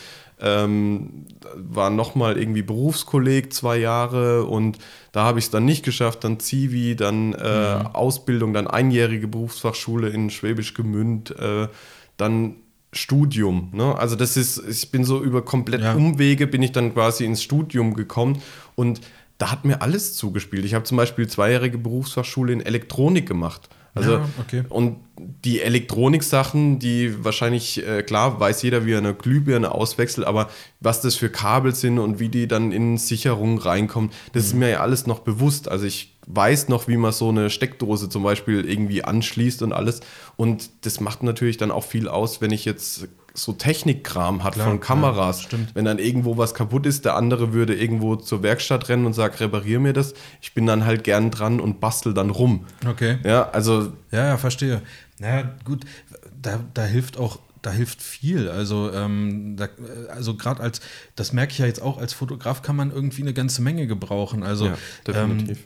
[0.42, 4.78] ähm, war nochmal irgendwie Berufskolleg zwei Jahre und
[5.14, 7.86] da habe ich es dann nicht geschafft, dann Zivi, dann äh, mhm.
[7.94, 11.70] Ausbildung, dann einjährige Berufsfachschule in Schwäbisch Gemünd, äh,
[12.18, 12.58] dann
[12.94, 13.70] Studium.
[13.74, 13.98] Ne?
[13.98, 15.94] Also das ist, ich bin so über komplett ja.
[15.94, 18.42] Umwege, bin ich dann quasi ins Studium gekommen
[18.76, 19.02] und
[19.38, 20.64] da hat mir alles zugespielt.
[20.66, 23.70] Ich habe zum Beispiel zweijährige Berufsfachschule in Elektronik gemacht.
[23.96, 24.64] Also, ja, okay.
[24.70, 30.50] Und die Elektronik-Sachen, die wahrscheinlich, äh, klar, weiß jeder, wie er eine Glühbirne auswechselt, aber
[30.80, 34.48] was das für Kabel sind und wie die dann in Sicherungen reinkommen, das mhm.
[34.48, 35.70] ist mir ja alles noch bewusst.
[35.70, 40.02] Also ich weiß noch, wie man so eine Steckdose zum Beispiel irgendwie anschließt und alles.
[40.36, 44.68] Und das macht natürlich dann auch viel aus, wenn ich jetzt so Technikkram hat Klar,
[44.68, 45.48] von Kameras.
[45.52, 49.14] Ja, Wenn dann irgendwo was kaputt ist, der andere würde irgendwo zur Werkstatt rennen und
[49.14, 50.14] sagt, reparier mir das.
[50.40, 52.66] Ich bin dann halt gern dran und bastel dann rum.
[52.88, 53.18] Okay.
[53.24, 53.94] Ja, also.
[54.12, 54.82] Ja, ja, verstehe.
[55.20, 55.84] Naja, gut,
[56.42, 58.50] da, da hilft auch da hilft viel.
[58.50, 59.70] Also, ähm, da,
[60.10, 60.82] also gerade als,
[61.16, 64.44] das merke ich ja jetzt auch, als Fotograf kann man irgendwie eine ganze Menge gebrauchen.
[64.44, 65.58] Also, ja, definitiv.
[65.60, 65.64] Ähm,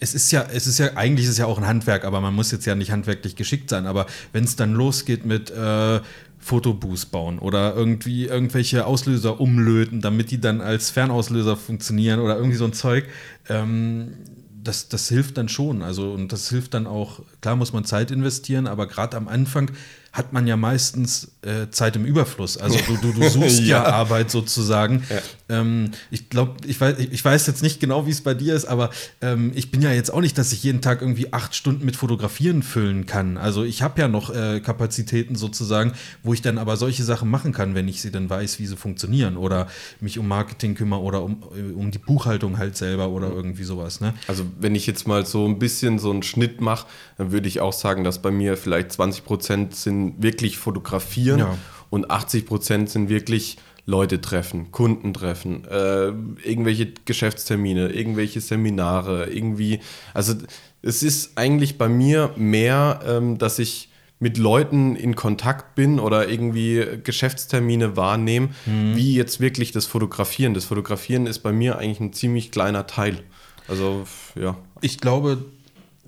[0.00, 2.34] es ist ja, es ist ja, eigentlich ist es ja auch ein Handwerk, aber man
[2.34, 3.86] muss jetzt ja nicht handwerklich geschickt sein.
[3.86, 6.00] Aber wenn es dann losgeht mit äh,
[6.38, 12.56] Fotoboost bauen oder irgendwie irgendwelche Auslöser umlöten, damit die dann als Fernauslöser funktionieren oder irgendwie
[12.56, 13.04] so ein Zeug,
[13.48, 14.14] ähm,
[14.62, 15.82] das, das hilft dann schon.
[15.82, 19.70] Also, und das hilft dann auch, klar muss man Zeit investieren, aber gerade am Anfang
[20.12, 22.56] hat man ja meistens äh, Zeit im Überfluss.
[22.56, 23.82] Also du, du, du suchst ja.
[23.82, 23.84] ja.
[23.84, 25.04] Arbeit sozusagen.
[25.10, 25.60] Ja.
[25.60, 28.64] Ähm, ich glaube, ich weiß, ich weiß jetzt nicht genau, wie es bei dir ist,
[28.64, 28.90] aber
[29.20, 31.96] ähm, ich bin ja jetzt auch nicht, dass ich jeden Tag irgendwie acht Stunden mit
[31.96, 33.36] Fotografieren füllen kann.
[33.36, 35.92] Also ich habe ja noch äh, Kapazitäten sozusagen,
[36.22, 38.76] wo ich dann aber solche Sachen machen kann, wenn ich sie dann weiß, wie sie
[38.76, 39.68] funktionieren oder
[40.00, 44.00] mich um Marketing kümmere oder um, äh, um die Buchhaltung halt selber oder irgendwie sowas.
[44.00, 44.14] Ne?
[44.26, 46.86] Also wenn ich jetzt mal so ein bisschen so einen Schnitt mache,
[47.18, 51.58] dann würde ich auch sagen, dass bei mir vielleicht 20 Prozent sind wirklich fotografieren ja.
[51.90, 56.08] und 80 Prozent sind wirklich Leute treffen, Kunden treffen, äh,
[56.46, 59.80] irgendwelche Geschäftstermine, irgendwelche Seminare, irgendwie.
[60.12, 60.34] Also
[60.82, 63.88] es ist eigentlich bei mir mehr, ähm, dass ich
[64.20, 68.96] mit Leuten in Kontakt bin oder irgendwie Geschäftstermine wahrnehme, mhm.
[68.96, 70.54] wie jetzt wirklich das Fotografieren.
[70.54, 73.22] Das Fotografieren ist bei mir eigentlich ein ziemlich kleiner Teil.
[73.68, 74.56] Also ja.
[74.80, 75.44] Ich glaube,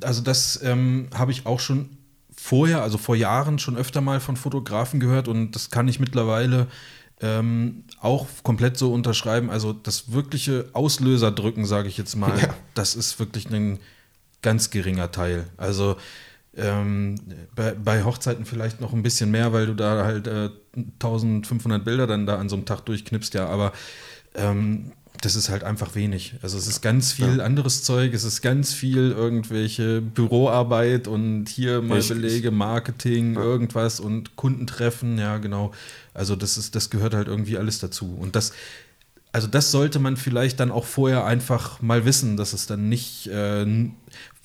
[0.03, 1.89] also das ähm, habe ich auch schon
[2.43, 6.69] vorher, also vor Jahren schon öfter mal von Fotografen gehört und das kann ich mittlerweile
[7.21, 9.51] ähm, auch komplett so unterschreiben.
[9.51, 12.55] Also das wirkliche Auslöser drücken, sage ich jetzt mal, ja.
[12.75, 13.79] das ist wirklich ein
[14.41, 15.47] ganz geringer Teil.
[15.59, 15.97] Also
[16.57, 17.17] ähm,
[17.55, 22.07] bei, bei, Hochzeiten vielleicht noch ein bisschen mehr, weil du da halt äh, 1500 Bilder
[22.07, 23.73] dann da an so einem Tag durchknipst, ja, aber
[24.35, 26.35] ähm, das ist halt einfach wenig.
[26.43, 27.45] Also es ist ganz viel ja.
[27.45, 32.17] anderes Zeug, es ist ganz viel irgendwelche Büroarbeit und hier mal Richtig.
[32.17, 33.43] Belege, Marketing, ja.
[33.43, 35.73] irgendwas und Kundentreffen, ja genau.
[36.15, 38.17] Also das ist, das gehört halt irgendwie alles dazu.
[38.19, 38.53] Und das,
[39.33, 43.27] also das sollte man vielleicht dann auch vorher einfach mal wissen, dass es dann nicht
[43.27, 43.67] äh,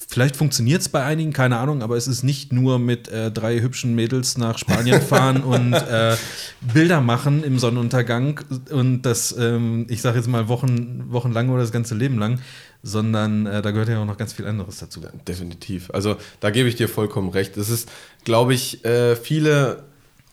[0.07, 3.59] Vielleicht funktioniert es bei einigen, keine Ahnung, aber es ist nicht nur mit äh, drei
[3.59, 6.15] hübschen Mädels nach Spanien fahren und äh,
[6.61, 8.39] Bilder machen im Sonnenuntergang
[8.71, 12.39] und das, ähm, ich sage jetzt mal, Wochen, wochenlang oder das ganze Leben lang,
[12.83, 15.01] sondern äh, da gehört ja auch noch ganz viel anderes dazu.
[15.01, 15.89] Ja, definitiv.
[15.91, 17.57] Also da gebe ich dir vollkommen recht.
[17.57, 17.89] Es ist,
[18.23, 19.83] glaube ich, äh, viele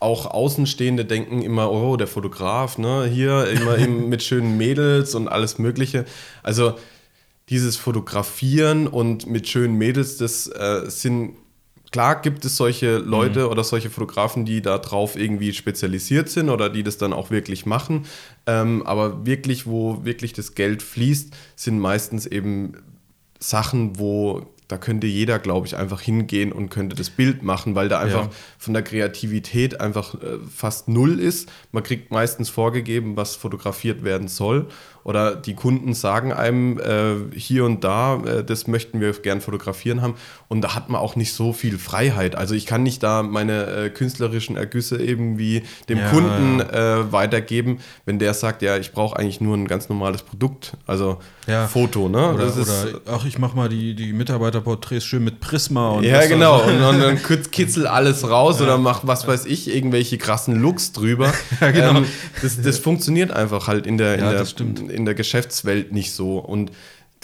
[0.01, 5.59] auch Außenstehende denken immer, oh, der Fotograf, ne, hier immer mit schönen Mädels und alles
[5.59, 6.05] Mögliche.
[6.43, 6.75] Also
[7.53, 11.37] dieses Fotografieren und mit schönen Mädels, das äh, sind
[11.91, 13.51] klar gibt es solche Leute mhm.
[13.51, 17.67] oder solche Fotografen, die da drauf irgendwie spezialisiert sind oder die das dann auch wirklich
[17.67, 18.07] machen.
[18.47, 22.73] Ähm, aber wirklich, wo wirklich das Geld fließt, sind meistens eben
[23.39, 27.91] Sachen, wo da könnte jeder, glaube ich, einfach hingehen und könnte das Bild machen, weil
[27.91, 28.31] da einfach ja.
[28.57, 31.53] von der Kreativität einfach äh, fast null ist.
[31.73, 34.69] Man kriegt meistens vorgegeben, was fotografiert werden soll
[35.05, 40.03] oder die Kunden sagen einem äh, hier und da, äh, das möchten wir gern fotografieren
[40.03, 40.15] haben
[40.49, 42.37] und da hat man auch nicht so viel Freiheit.
[42.37, 47.01] Also ich kann nicht da meine äh, künstlerischen Ergüsse irgendwie dem ja, Kunden ja.
[47.01, 51.19] Äh, weitergeben, wenn der sagt, ja, ich brauche eigentlich nur ein ganz normales Produkt, also
[51.47, 51.67] ja.
[51.67, 52.35] Foto, ne?
[52.35, 56.63] Oder, oder ach, ich mache mal die, die Mitarbeiterporträts schön mit Prisma und Ja, genau,
[56.63, 57.19] und, und, dann
[57.51, 61.33] kitzel alles raus oder mach was weiß ich, irgendwelche krassen Looks drüber.
[61.61, 61.97] ja, genau.
[61.99, 62.07] Ähm,
[62.43, 64.47] das, das funktioniert einfach halt in der, in der
[64.93, 66.39] in der Geschäftswelt nicht so.
[66.39, 66.71] Und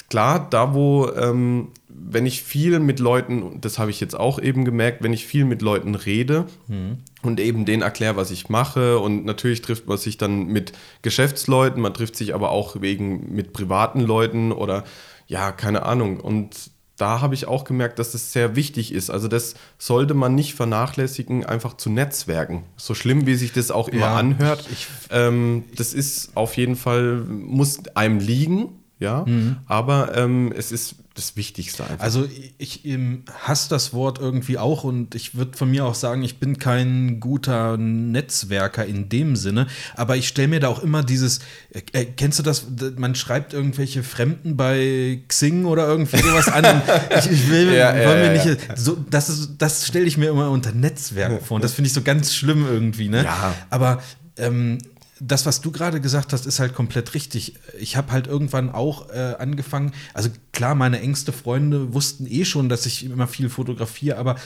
[0.08, 4.64] klar, da wo, ähm, wenn ich viel mit Leuten, das habe ich jetzt auch eben
[4.64, 6.98] gemerkt, wenn ich viel mit Leuten rede mhm.
[7.22, 11.82] und eben denen erkläre, was ich mache und natürlich trifft man sich dann mit Geschäftsleuten,
[11.82, 14.84] man trifft sich aber auch wegen mit privaten Leuten oder
[15.26, 16.20] ja, keine Ahnung.
[16.20, 19.09] Und da habe ich auch gemerkt, dass das sehr wichtig ist.
[19.09, 22.64] Also das sollte man nicht vernachlässigen, einfach zu netzwerken.
[22.76, 24.66] So schlimm, wie sich das auch immer ja, anhört.
[24.70, 29.57] Ich, ähm, das ist auf jeden Fall, muss einem liegen, ja, mhm.
[29.66, 32.05] aber ähm, es ist das Wichtigste einfach.
[32.05, 32.28] Also
[32.59, 36.38] ich ähm, hasse das Wort irgendwie auch und ich würde von mir auch sagen, ich
[36.38, 41.40] bin kein guter Netzwerker in dem Sinne, aber ich stelle mir da auch immer dieses,
[41.72, 46.82] äh, äh kennst du das, man schreibt irgendwelche Fremden bei Xing oder irgendwie sowas an.
[47.18, 50.51] ich, ich, will, ja, ja, mir ja, nicht, so, das, das stelle ich mir immer
[50.51, 53.24] unter Netzwerk vor und das finde ich so ganz schlimm irgendwie, ne?
[53.24, 53.55] Ja.
[53.70, 54.03] Aber
[54.36, 54.78] ähm,
[55.20, 57.54] das, was du gerade gesagt hast, ist halt komplett richtig.
[57.78, 62.68] Ich habe halt irgendwann auch äh, angefangen, also klar, meine engste Freunde wussten eh schon,
[62.68, 64.36] dass ich immer viel fotografiere, aber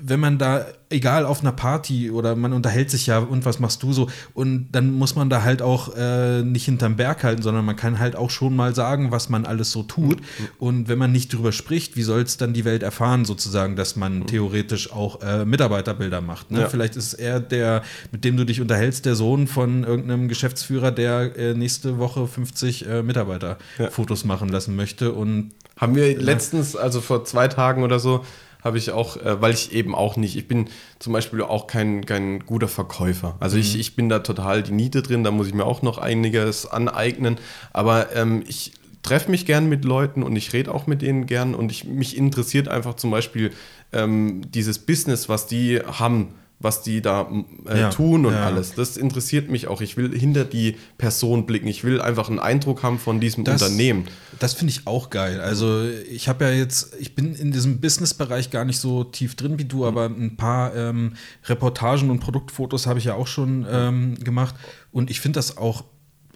[0.00, 3.82] wenn man da egal auf einer Party oder man unterhält sich ja und was machst
[3.82, 7.64] du so und dann muss man da halt auch äh, nicht hinterm Berg halten, sondern
[7.64, 10.48] man kann halt auch schon mal sagen, was man alles so tut mhm.
[10.58, 13.96] und wenn man nicht drüber spricht, wie soll es dann die Welt erfahren sozusagen, dass
[13.96, 14.26] man mhm.
[14.26, 16.50] theoretisch auch äh, Mitarbeiterbilder macht.
[16.50, 16.60] Ne?
[16.60, 16.68] Ja.
[16.68, 17.82] Vielleicht ist er der,
[18.12, 22.86] mit dem du dich unterhältst, der Sohn von irgendeinem Geschäftsführer, der äh, nächste Woche 50
[22.86, 24.26] äh, Mitarbeiterfotos ja.
[24.26, 28.24] machen lassen möchte und haben wir letztens, also vor zwei Tagen oder so,
[28.66, 32.04] habe ich auch, äh, weil ich eben auch nicht, ich bin zum Beispiel auch kein,
[32.04, 33.36] kein guter Verkäufer.
[33.40, 33.62] Also mhm.
[33.62, 36.66] ich, ich bin da total die Niete drin, da muss ich mir auch noch einiges
[36.66, 37.38] aneignen.
[37.72, 41.54] Aber ähm, ich treffe mich gern mit Leuten und ich rede auch mit denen gern
[41.54, 43.52] und ich, mich interessiert einfach zum Beispiel
[43.92, 47.30] ähm, dieses Business, was die haben was die da
[47.68, 48.46] äh, ja, tun und ja.
[48.46, 48.74] alles.
[48.74, 49.82] Das interessiert mich auch.
[49.82, 51.68] Ich will hinter die Person blicken.
[51.68, 54.06] Ich will einfach einen Eindruck haben von diesem das, Unternehmen.
[54.38, 55.40] Das finde ich auch geil.
[55.40, 59.58] Also ich habe ja jetzt, ich bin in diesem Business-Bereich gar nicht so tief drin
[59.58, 59.84] wie du, mhm.
[59.84, 64.54] aber ein paar ähm, Reportagen und Produktfotos habe ich ja auch schon ähm, gemacht.
[64.92, 65.84] Und ich finde das auch,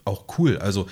[0.04, 0.58] auch cool.
[0.58, 0.86] Also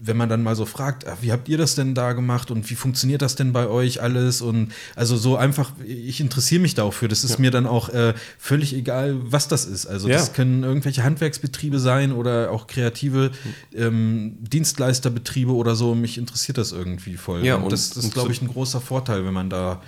[0.00, 2.68] wenn man dann mal so fragt, ach, wie habt ihr das denn da gemacht und
[2.70, 4.40] wie funktioniert das denn bei euch alles?
[4.40, 7.08] Und also so einfach, ich interessiere mich dafür.
[7.08, 7.40] Das ist ja.
[7.40, 9.86] mir dann auch äh, völlig egal, was das ist.
[9.86, 10.16] Also ja.
[10.16, 13.32] das können irgendwelche Handwerksbetriebe sein oder auch kreative
[13.74, 15.94] ähm, Dienstleisterbetriebe oder so.
[15.94, 17.44] Mich interessiert das irgendwie voll.
[17.44, 19.82] Ja, und, und das, das ist, glaube ich, ein großer Vorteil, wenn man da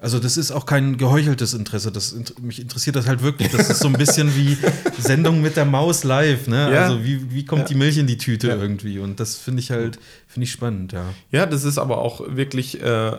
[0.00, 1.90] also das ist auch kein geheucheltes Interesse.
[1.90, 3.50] Das, mich interessiert das halt wirklich.
[3.50, 4.56] Das ist so ein bisschen wie
[4.98, 6.46] Sendung mit der Maus live.
[6.46, 6.72] Ne?
[6.72, 6.84] Ja.
[6.84, 7.68] Also wie, wie kommt ja.
[7.68, 8.56] die Milch in die Tüte ja.
[8.56, 9.00] irgendwie?
[9.00, 10.92] Und das finde ich halt finde ich spannend.
[10.92, 11.04] Ja.
[11.32, 12.80] ja, das ist aber auch wirklich.
[12.80, 13.12] Äh,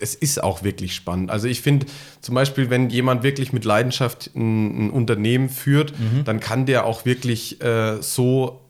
[0.00, 1.30] es ist auch wirklich spannend.
[1.30, 1.86] Also ich finde
[2.20, 6.24] zum Beispiel, wenn jemand wirklich mit Leidenschaft ein, ein Unternehmen führt, mhm.
[6.24, 8.60] dann kann der auch wirklich äh, so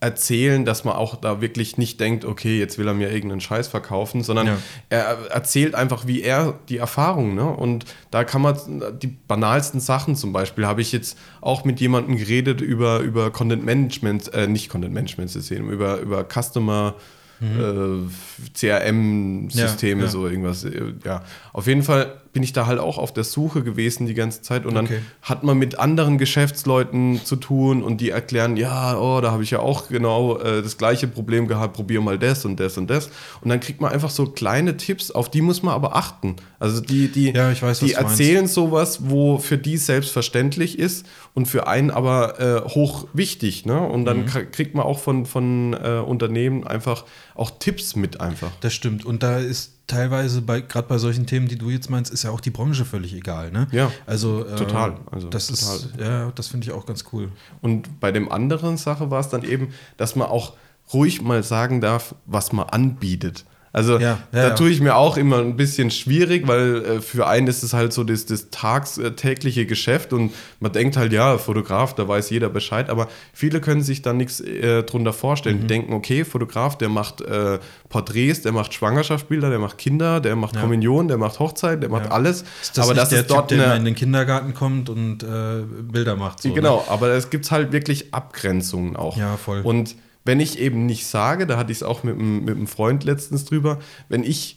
[0.00, 3.68] erzählen, dass man auch da wirklich nicht denkt, okay, jetzt will er mir irgendeinen Scheiß
[3.68, 4.58] verkaufen, sondern ja.
[4.88, 7.44] er erzählt einfach, wie er die Erfahrung, ne?
[7.44, 8.56] Und da kann man
[9.00, 13.64] die banalsten Sachen zum Beispiel, habe ich jetzt auch mit jemandem geredet über, über Content
[13.64, 16.94] Management, äh, nicht Content Management System, über, über Customer
[17.40, 18.08] mhm.
[18.08, 20.10] äh, CRM-Systeme, ja, ja.
[20.10, 20.66] so irgendwas.
[21.04, 21.22] Ja,
[21.52, 24.64] auf jeden Fall bin ich da halt auch auf der Suche gewesen die ganze Zeit
[24.64, 25.00] und dann okay.
[25.22, 29.50] hat man mit anderen Geschäftsleuten zu tun und die erklären, ja, oh, da habe ich
[29.50, 33.10] ja auch genau äh, das gleiche Problem gehabt, probier mal das und das und das
[33.40, 36.36] und dann kriegt man einfach so kleine Tipps, auf die muss man aber achten.
[36.60, 38.54] Also die, die, ja, weiß, die erzählen meinst.
[38.54, 43.64] sowas, wo für die selbstverständlich ist und für einen aber äh, hoch wichtig.
[43.64, 43.80] Ne?
[43.80, 44.50] Und dann mhm.
[44.52, 47.04] kriegt man auch von, von äh, Unternehmen einfach
[47.40, 48.50] auch Tipps mit einfach.
[48.60, 49.06] Das stimmt.
[49.06, 52.30] Und da ist teilweise bei gerade bei solchen Themen, die du jetzt meinst, ist ja
[52.30, 53.66] auch die Branche völlig egal, ne?
[53.72, 53.90] Ja.
[54.06, 54.98] Also äh, total.
[55.10, 55.76] Also das total.
[55.76, 57.32] ist ja, das finde ich auch ganz cool.
[57.62, 60.52] Und bei dem anderen Sache war es dann eben, dass man auch
[60.92, 63.46] ruhig mal sagen darf, was man anbietet.
[63.72, 64.54] Also ja, ja, da ja.
[64.54, 67.92] tue ich mir auch immer ein bisschen schwierig, weil äh, für einen ist es halt
[67.92, 72.90] so das, das tagtägliche Geschäft und man denkt halt, ja, Fotograf, da weiß jeder Bescheid,
[72.90, 75.58] aber viele können sich da nichts äh, drunter vorstellen.
[75.58, 75.60] Mhm.
[75.60, 80.34] Die denken, okay, Fotograf, der macht äh, Porträts, der macht Schwangerschaftsbilder, der macht Kinder, der
[80.34, 82.42] macht Kommunion, der macht Hochzeit, der macht alles.
[82.62, 85.62] Ist das aber das der ist dort typ, der in den Kindergarten kommt und äh,
[85.82, 86.42] Bilder macht.
[86.42, 86.82] So, genau, ne?
[86.88, 89.16] aber es gibt halt wirklich Abgrenzungen auch.
[89.16, 89.60] Ja, voll.
[89.62, 89.94] Und
[90.24, 93.44] wenn ich eben nicht sage, da hatte ich es auch mit, mit einem Freund letztens
[93.44, 94.56] drüber, wenn ich,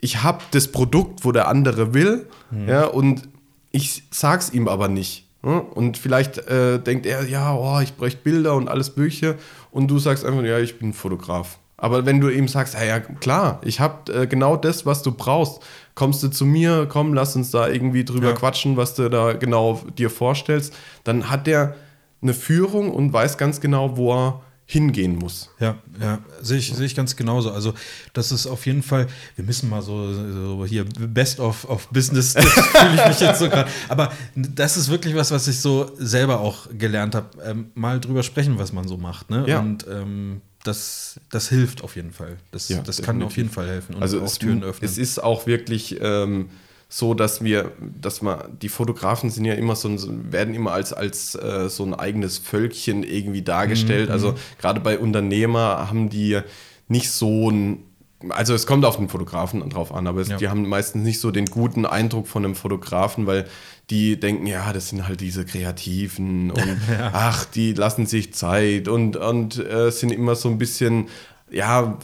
[0.00, 2.68] ich habe das Produkt, wo der andere will, mhm.
[2.68, 3.28] ja, und
[3.70, 5.26] ich sag's ihm aber nicht.
[5.44, 9.36] Ja, und vielleicht äh, denkt er, ja, oh, ich bräuchte Bilder und alles Mögliche,
[9.70, 11.58] und du sagst einfach, ja, ich bin Fotograf.
[11.76, 15.12] Aber wenn du ihm sagst, ja, ja klar, ich habe äh, genau das, was du
[15.12, 15.60] brauchst,
[15.94, 18.34] kommst du zu mir, komm, lass uns da irgendwie drüber ja.
[18.34, 21.74] quatschen, was du da genau dir vorstellst, dann hat der
[22.22, 25.50] eine Führung und weiß ganz genau, wo er hingehen muss.
[25.60, 27.50] Ja, ja, sehe ich, sehe ich ganz genauso.
[27.50, 27.74] Also,
[28.12, 29.06] das ist auf jeden Fall,
[29.36, 33.48] wir müssen mal so, so hier Best of, of Business, fühle ich mich jetzt so
[33.48, 33.70] gerade.
[33.88, 37.28] Aber das ist wirklich was, was ich so selber auch gelernt habe.
[37.44, 39.30] Ähm, mal drüber sprechen, was man so macht.
[39.30, 39.44] Ne?
[39.46, 39.60] Ja.
[39.60, 42.38] Und ähm, das, das hilft auf jeden Fall.
[42.50, 44.90] Das, ja, das kann auf jeden Fall helfen und also auch es, Türen öffnen.
[44.90, 45.98] Es ist auch wirklich.
[46.00, 46.48] Ähm,
[46.96, 49.90] so, dass wir, dass man, die Fotografen sind ja immer so,
[50.30, 54.10] werden immer als, als äh, so ein eigenes Völkchen irgendwie dargestellt.
[54.10, 54.12] Mhm.
[54.12, 56.38] Also gerade bei Unternehmer haben die
[56.86, 57.82] nicht so ein
[58.30, 60.36] also es kommt auf den Fotografen drauf an, aber es, ja.
[60.38, 63.44] die haben meistens nicht so den guten Eindruck von einem Fotografen, weil
[63.90, 67.10] die denken, ja, das sind halt diese Kreativen und ja.
[67.12, 71.08] ach, die lassen sich Zeit und, und äh, sind immer so ein bisschen,
[71.50, 71.98] ja,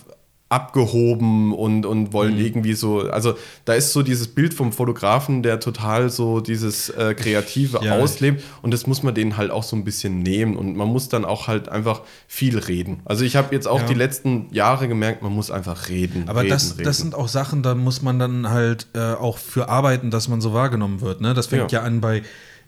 [0.50, 2.44] abgehoben und, und wollen mhm.
[2.44, 3.34] irgendwie so, also
[3.64, 7.96] da ist so dieses Bild vom Fotografen, der total so dieses äh, Kreative ja.
[7.96, 11.08] auslebt und das muss man denen halt auch so ein bisschen nehmen und man muss
[11.08, 13.00] dann auch halt einfach viel reden.
[13.04, 13.86] Also ich habe jetzt auch ja.
[13.86, 16.24] die letzten Jahre gemerkt, man muss einfach reden.
[16.28, 16.84] Aber reden, das, reden.
[16.84, 20.40] das sind auch Sachen, da muss man dann halt äh, auch für arbeiten, dass man
[20.40, 21.20] so wahrgenommen wird.
[21.20, 21.32] Ne?
[21.32, 22.22] Das fängt ja, ja an bei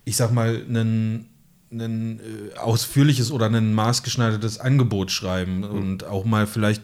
[0.05, 1.27] ich sag mal, ein,
[1.71, 5.65] ein äh, ausführliches oder ein maßgeschneidertes Angebot schreiben mhm.
[5.65, 6.83] und auch mal vielleicht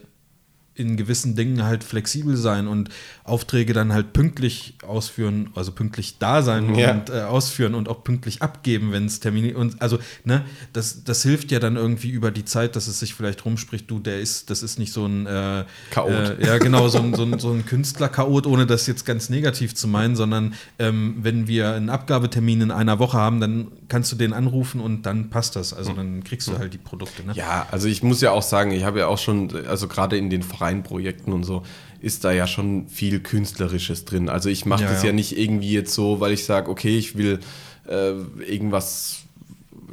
[0.78, 2.88] in gewissen Dingen halt flexibel sein und
[3.24, 6.92] Aufträge dann halt pünktlich ausführen, also pünktlich da sein ja.
[6.92, 11.22] und äh, ausführen und auch pünktlich abgeben, wenn es Termine und also ne, das, das
[11.22, 14.50] hilft ja dann irgendwie über die Zeit, dass es sich vielleicht rumspricht, du, der ist,
[14.50, 16.10] das ist nicht so ein äh, Chaot.
[16.10, 19.74] Äh, ja, genau, so ein, so ein, so ein Künstler-Chaot, ohne das jetzt ganz negativ
[19.74, 24.16] zu meinen, sondern ähm, wenn wir einen Abgabetermin in einer Woche haben, dann kannst du
[24.16, 25.72] den anrufen und dann passt das.
[25.72, 27.24] Also dann kriegst du halt die Produkte.
[27.24, 27.32] Ne?
[27.34, 30.28] Ja, also ich muss ja auch sagen, ich habe ja auch schon, also gerade in
[30.28, 31.62] den freien Projekten und so,
[32.00, 34.28] ist da ja schon viel Künstlerisches drin.
[34.28, 35.08] Also ich mache ja, das ja.
[35.08, 35.12] ja.
[35.12, 37.40] nicht irgendwie jetzt so, weil ich sage, okay, ich will
[37.88, 38.12] äh,
[38.46, 39.20] irgendwas,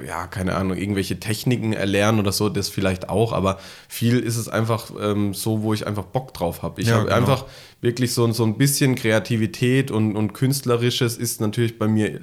[0.06, 4.50] ja, keine Ahnung, irgendwelche Techniken erlernen oder so, das vielleicht auch, aber viel ist es
[4.50, 6.82] einfach ähm, so, wo ich einfach Bock drauf habe.
[6.82, 7.16] Ich ja, habe genau.
[7.16, 7.46] einfach
[7.82, 12.20] wirklich so, so ein bisschen Kreativität und, und Künstlerisches ist natürlich bei mir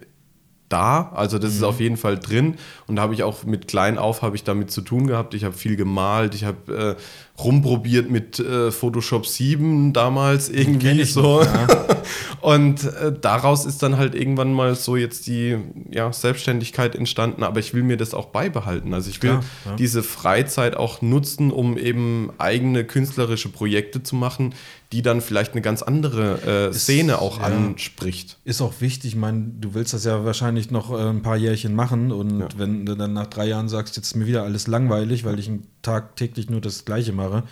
[0.73, 1.12] da.
[1.14, 1.57] Also das mhm.
[1.57, 2.57] ist auf jeden Fall drin.
[2.87, 5.35] Und da habe ich auch mit klein auf habe ich damit zu tun gehabt.
[5.35, 7.03] Ich habe viel gemalt, ich habe äh,
[7.39, 11.41] rumprobiert mit äh, Photoshop 7 damals irgendwie so.
[11.41, 11.87] Noch, ja.
[12.41, 15.57] und äh, daraus ist dann halt irgendwann mal so jetzt die
[15.91, 17.43] ja, Selbstständigkeit entstanden.
[17.43, 18.93] Aber ich will mir das auch beibehalten.
[18.95, 19.76] Also ich will Klar, ja.
[19.76, 24.55] diese Freizeit auch nutzen, um eben eigene künstlerische Projekte zu machen,
[24.93, 28.39] die dann vielleicht eine ganz andere äh, Szene auch anspricht.
[28.45, 31.74] Ist auch wichtig, ich meine, du willst das ja wahrscheinlich noch äh, ein paar Jährchen
[31.74, 35.24] machen und wenn du dann nach drei Jahren sagst, jetzt ist mir wieder alles langweilig,
[35.24, 37.45] weil ich einen Tag täglich nur das Gleiche mache,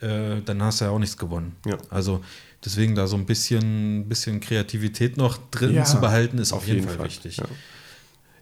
[0.00, 1.56] äh, dann hast du ja auch nichts gewonnen.
[1.66, 1.78] Ja.
[1.90, 2.22] Also
[2.64, 6.80] deswegen da so ein bisschen, bisschen Kreativität noch drin zu behalten, ist auf, auf jeden,
[6.80, 7.06] jeden, Fall, Fall.
[7.06, 7.40] wichtig.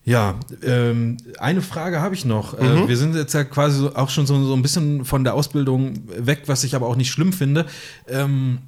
[0.05, 2.57] Ja, ähm, eine Frage habe ich noch.
[2.57, 2.84] Äh, mhm.
[2.84, 5.34] Äh, wir sind jetzt ja quasi so, auch schon so, so ein bisschen von der
[5.34, 7.66] Ausbildung weg, was ich aber auch nicht schlimm finde.
[8.07, 8.61] Ähm,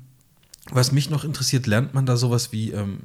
[0.70, 2.98] was mich noch interessiert, lernt man da sowas wie ähm,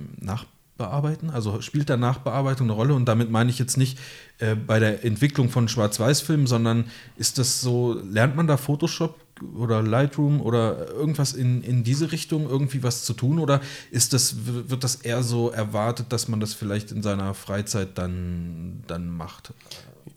[0.78, 1.30] Nachbearbeiten?
[1.30, 2.94] Also spielt da Nachbearbeitung eine Rolle?
[2.94, 4.00] Und damit meine ich jetzt nicht
[4.40, 6.86] äh, bei der Entwicklung von Schwarz-Weiß-Filmen, sondern
[7.18, 9.20] ist das so, lernt man da Photoshop
[9.58, 13.40] oder Lightroom oder irgendwas in, in diese Richtung irgendwie was zu tun?
[13.40, 13.62] Oder
[13.92, 18.84] ist das, wird das eher so erwartet, dass man das vielleicht in seiner Freizeit dann,
[18.88, 19.54] dann macht?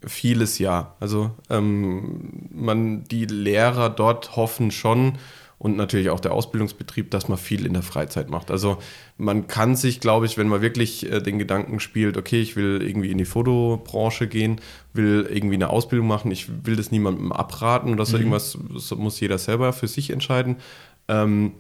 [0.07, 0.95] Vieles ja.
[1.01, 5.19] Also ähm, man, die Lehrer dort hoffen schon,
[5.59, 8.51] und natürlich auch der Ausbildungsbetrieb, dass man viel in der Freizeit macht.
[8.51, 8.79] Also
[9.17, 12.83] man kann sich, glaube ich, wenn man wirklich äh, den Gedanken spielt, okay, ich will
[12.83, 14.61] irgendwie in die Fotobranche gehen,
[14.93, 18.25] will irgendwie eine Ausbildung machen, ich will das niemandem abraten oder so mhm.
[18.25, 20.57] irgendwas, das muss jeder selber für sich entscheiden.
[21.09, 21.53] Ähm,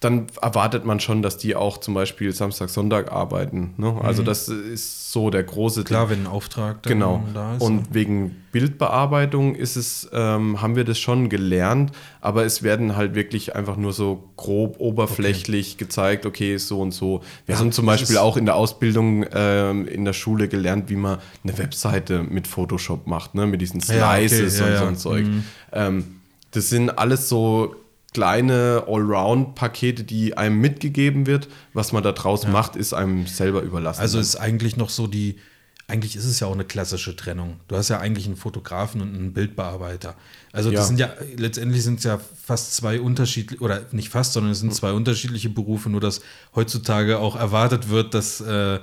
[0.00, 3.74] dann erwartet man schon, dass die auch zum Beispiel Samstag, Sonntag arbeiten.
[3.76, 4.00] Ne?
[4.02, 4.26] Also mhm.
[4.26, 7.22] das ist so der große Klar, wenn ein Auftrag genau.
[7.34, 7.62] da ist.
[7.62, 11.92] Und wegen Bildbearbeitung ist es, ähm, haben wir das schon gelernt,
[12.22, 15.84] aber es werden halt wirklich einfach nur so grob oberflächlich okay.
[15.84, 17.20] gezeigt, okay, so und so.
[17.44, 20.96] Wir ja, haben zum Beispiel auch in der Ausbildung ähm, in der Schule gelernt, wie
[20.96, 23.46] man eine Webseite mit Photoshop macht, ne?
[23.46, 24.74] mit diesen Slices ja, okay.
[24.74, 25.26] ja, und so ein Zeug.
[25.26, 25.44] Mhm.
[25.72, 26.04] Ähm,
[26.52, 27.76] das sind alles so
[28.12, 31.48] kleine Allround-Pakete, die einem mitgegeben wird.
[31.72, 32.50] Was man da draus ja.
[32.50, 34.00] macht, ist einem selber überlassen.
[34.00, 35.36] Also ist eigentlich noch so die,
[35.86, 37.60] eigentlich ist es ja auch eine klassische Trennung.
[37.68, 40.16] Du hast ja eigentlich einen Fotografen und einen Bildbearbeiter.
[40.52, 40.84] Also das ja.
[40.86, 44.74] sind ja, letztendlich sind es ja fast zwei unterschiedliche, oder nicht fast, sondern es sind
[44.74, 46.20] zwei unterschiedliche Berufe, nur dass
[46.54, 48.80] heutzutage auch erwartet wird, dass äh,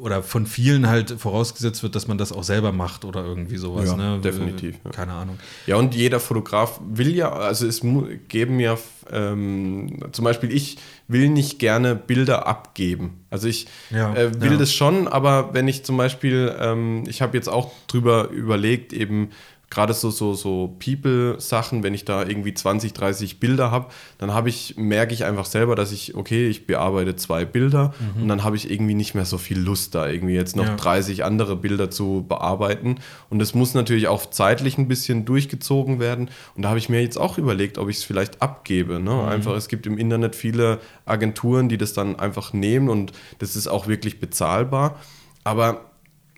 [0.00, 3.90] oder von vielen halt vorausgesetzt wird, dass man das auch selber macht oder irgendwie sowas.
[3.90, 4.18] Ja, ne?
[4.20, 4.76] definitiv.
[4.84, 4.90] Ja.
[4.90, 5.38] Keine Ahnung.
[5.66, 7.82] Ja, und jeder Fotograf will ja, also es
[8.28, 8.78] geben ja
[9.10, 13.24] ähm, zum Beispiel ich will nicht gerne Bilder abgeben.
[13.30, 17.36] Also ich ja, äh, will das schon, aber wenn ich zum Beispiel, ähm, ich habe
[17.36, 19.30] jetzt auch drüber überlegt, eben
[19.70, 24.48] gerade so, so, so People-Sachen, wenn ich da irgendwie 20, 30 Bilder habe, dann habe
[24.48, 28.22] ich, merke ich einfach selber, dass ich, okay, ich bearbeite zwei Bilder mhm.
[28.22, 30.76] und dann habe ich irgendwie nicht mehr so viel Lust, da irgendwie jetzt noch ja.
[30.76, 32.96] 30 andere Bilder zu bearbeiten.
[33.28, 36.30] Und das muss natürlich auch zeitlich ein bisschen durchgezogen werden.
[36.56, 39.00] Und da habe ich mir jetzt auch überlegt, ob ich es vielleicht abgebe.
[39.00, 39.12] Ne?
[39.12, 39.28] Mhm.
[39.28, 43.68] Einfach, es gibt im Internet viele Agenturen, die das dann einfach nehmen und das ist
[43.68, 44.98] auch wirklich bezahlbar.
[45.44, 45.88] Aber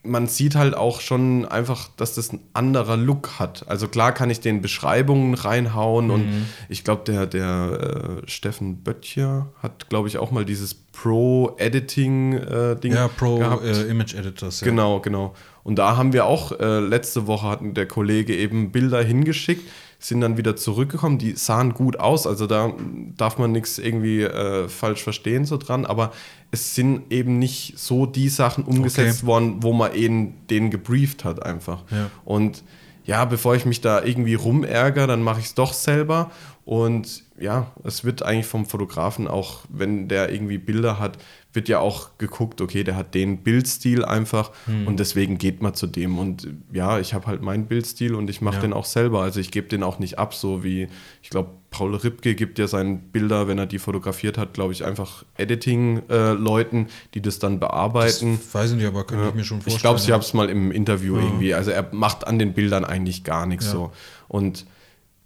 [0.02, 3.66] man sieht halt auch schon einfach, dass das ein anderer Look hat.
[3.68, 6.12] Also klar kann ich den Beschreibungen reinhauen mhm.
[6.12, 12.92] und ich glaube, der, der äh, Steffen Böttcher hat, glaube ich, auch mal dieses Pro-Editing-Ding.
[12.92, 14.62] Äh, ja, Pro-Image-Editors.
[14.62, 14.70] Äh, ja.
[14.70, 15.34] Genau, genau.
[15.62, 19.68] Und da haben wir auch, äh, letzte Woche hatten der Kollege eben Bilder hingeschickt
[20.00, 21.18] sind dann wieder zurückgekommen.
[21.18, 22.72] Die sahen gut aus, also da
[23.16, 26.12] darf man nichts irgendwie äh, falsch verstehen so dran, aber
[26.50, 29.26] es sind eben nicht so die Sachen umgesetzt okay.
[29.26, 31.84] worden, wo man eben den gebrieft hat einfach.
[31.90, 32.10] Ja.
[32.24, 32.64] Und
[33.04, 36.30] ja, bevor ich mich da irgendwie rumärgere, dann mache ich es doch selber
[36.64, 41.18] Und ja, es wird eigentlich vom Fotografen auch, wenn der irgendwie Bilder hat,
[41.52, 44.86] wird ja auch geguckt, okay, der hat den Bildstil einfach hm.
[44.86, 46.18] und deswegen geht man zu dem.
[46.18, 48.60] Und ja, ich habe halt meinen Bildstil und ich mache ja.
[48.62, 49.22] den auch selber.
[49.22, 50.88] Also ich gebe den auch nicht ab, so wie,
[51.22, 54.84] ich glaube, Paul Ripke gibt ja seine Bilder, wenn er die fotografiert hat, glaube ich,
[54.84, 58.38] einfach Editing-Leuten, äh, die das dann bearbeiten.
[58.42, 59.30] Das weiß ich nicht, aber könnte ja.
[59.30, 59.76] ich mir schon vorstellen.
[59.76, 61.22] Ich glaube, ich habe es mal im Interview ja.
[61.22, 61.54] irgendwie.
[61.54, 63.92] Also er macht an den Bildern eigentlich gar nichts so.
[64.28, 64.66] Und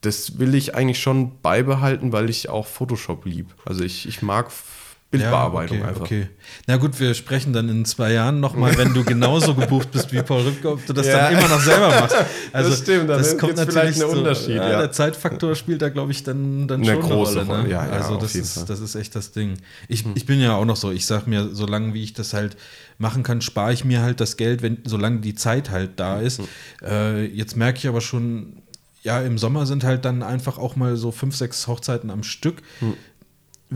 [0.03, 3.55] das will ich eigentlich schon beibehalten, weil ich auch Photoshop lieb.
[3.65, 4.51] Also ich, ich mag
[5.19, 6.05] Bildbearbeitung ja, okay, einfach.
[6.05, 6.29] Okay.
[6.67, 10.23] Na gut, wir sprechen dann in zwei Jahren nochmal, wenn du genauso gebucht bist wie
[10.23, 11.31] Paul Rübke, ob du das ja.
[11.31, 12.17] dann immer noch selber machst.
[12.53, 14.57] Also, das stimmt, dann das kommt natürlich ein Unterschied.
[14.57, 17.63] ja, Der Zeitfaktor spielt da, glaube ich, dann, dann eine schon große eine Rolle.
[17.65, 17.71] Ne?
[17.71, 19.59] Ja, also das ist, das ist echt das Ding.
[19.89, 20.13] Ich, hm.
[20.15, 22.57] ich bin ja auch noch so, ich sag mir, solange wie ich das halt
[22.99, 26.41] machen kann, spare ich mir halt das Geld, wenn, solange die Zeit halt da ist.
[26.41, 26.47] Mhm.
[26.83, 28.63] Äh, jetzt merke ich aber schon,
[29.03, 32.63] ja, im Sommer sind halt dann einfach auch mal so fünf, sechs Hochzeiten am Stück.
[32.81, 32.95] Mhm.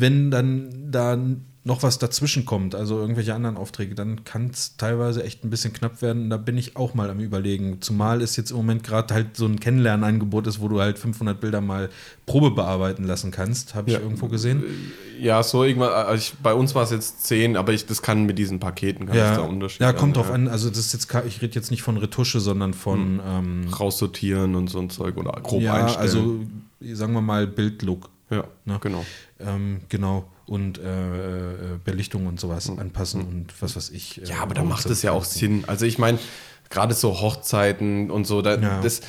[0.01, 1.17] Wenn dann da
[1.69, 5.73] noch was dazwischen kommt, also irgendwelche anderen Aufträge, dann kann es teilweise echt ein bisschen
[5.73, 6.31] knapp werden.
[6.31, 7.83] Da bin ich auch mal am Überlegen.
[7.83, 11.39] Zumal es jetzt im Moment gerade halt so ein Kennenlernangebot ist, wo du halt 500
[11.39, 11.91] Bilder mal
[12.25, 13.75] Probe bearbeiten lassen kannst.
[13.75, 14.01] Habe ich ja.
[14.01, 14.65] irgendwo gesehen?
[15.21, 15.93] Ja, so irgendwann.
[15.93, 19.07] Also ich, bei uns war es jetzt 10, aber ich, das kann mit diesen Paketen
[19.07, 19.37] kann ja.
[19.37, 20.35] da Unterschied Ja, kommt drauf ja.
[20.35, 20.49] an.
[20.49, 23.21] Also das ist jetzt, ich rede jetzt nicht von Retusche, sondern von hm.
[23.27, 26.03] ähm, raussortieren und so ein Zeug oder grob ja, einstellen.
[26.03, 28.09] Also sagen wir mal Bildlook.
[28.31, 28.79] Ja, ne?
[28.81, 29.05] genau.
[29.41, 32.79] Ähm, genau und äh, äh, Belichtung und sowas mhm.
[32.79, 34.23] anpassen und was weiß ich.
[34.23, 35.65] Äh, ja, aber da macht es ja auch Sinn.
[35.67, 36.19] Also ich meine,
[36.71, 38.81] gerade so Hochzeiten und so, da, ja.
[38.81, 39.03] das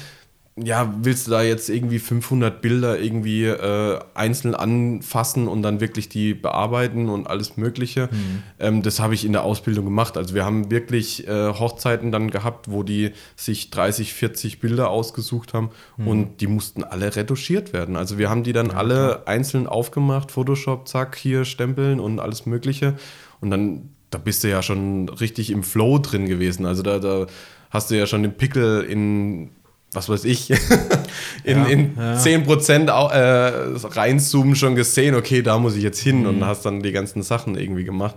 [0.64, 6.10] ja, willst du da jetzt irgendwie 500 Bilder irgendwie äh, einzeln anfassen und dann wirklich
[6.10, 8.10] die bearbeiten und alles Mögliche?
[8.12, 8.44] Mhm.
[8.60, 10.18] Ähm, das habe ich in der Ausbildung gemacht.
[10.18, 15.54] Also wir haben wirklich äh, Hochzeiten dann gehabt, wo die sich 30, 40 Bilder ausgesucht
[15.54, 16.08] haben mhm.
[16.08, 17.96] und die mussten alle retuschiert werden.
[17.96, 19.28] Also wir haben die dann ja, alle klar.
[19.28, 22.96] einzeln aufgemacht, Photoshop, zack, hier stempeln und alles Mögliche.
[23.42, 26.66] Und dann, da bist du ja schon richtig im Flow drin gewesen.
[26.66, 27.28] Also da, da
[27.70, 29.52] hast du ja schon den Pickel in
[29.92, 30.50] was weiß ich,
[31.44, 32.18] in, ja, in ja.
[32.18, 36.28] 10% äh, reinzoomen schon gesehen, okay, da muss ich jetzt hin mhm.
[36.28, 38.16] und hast dann die ganzen Sachen irgendwie gemacht.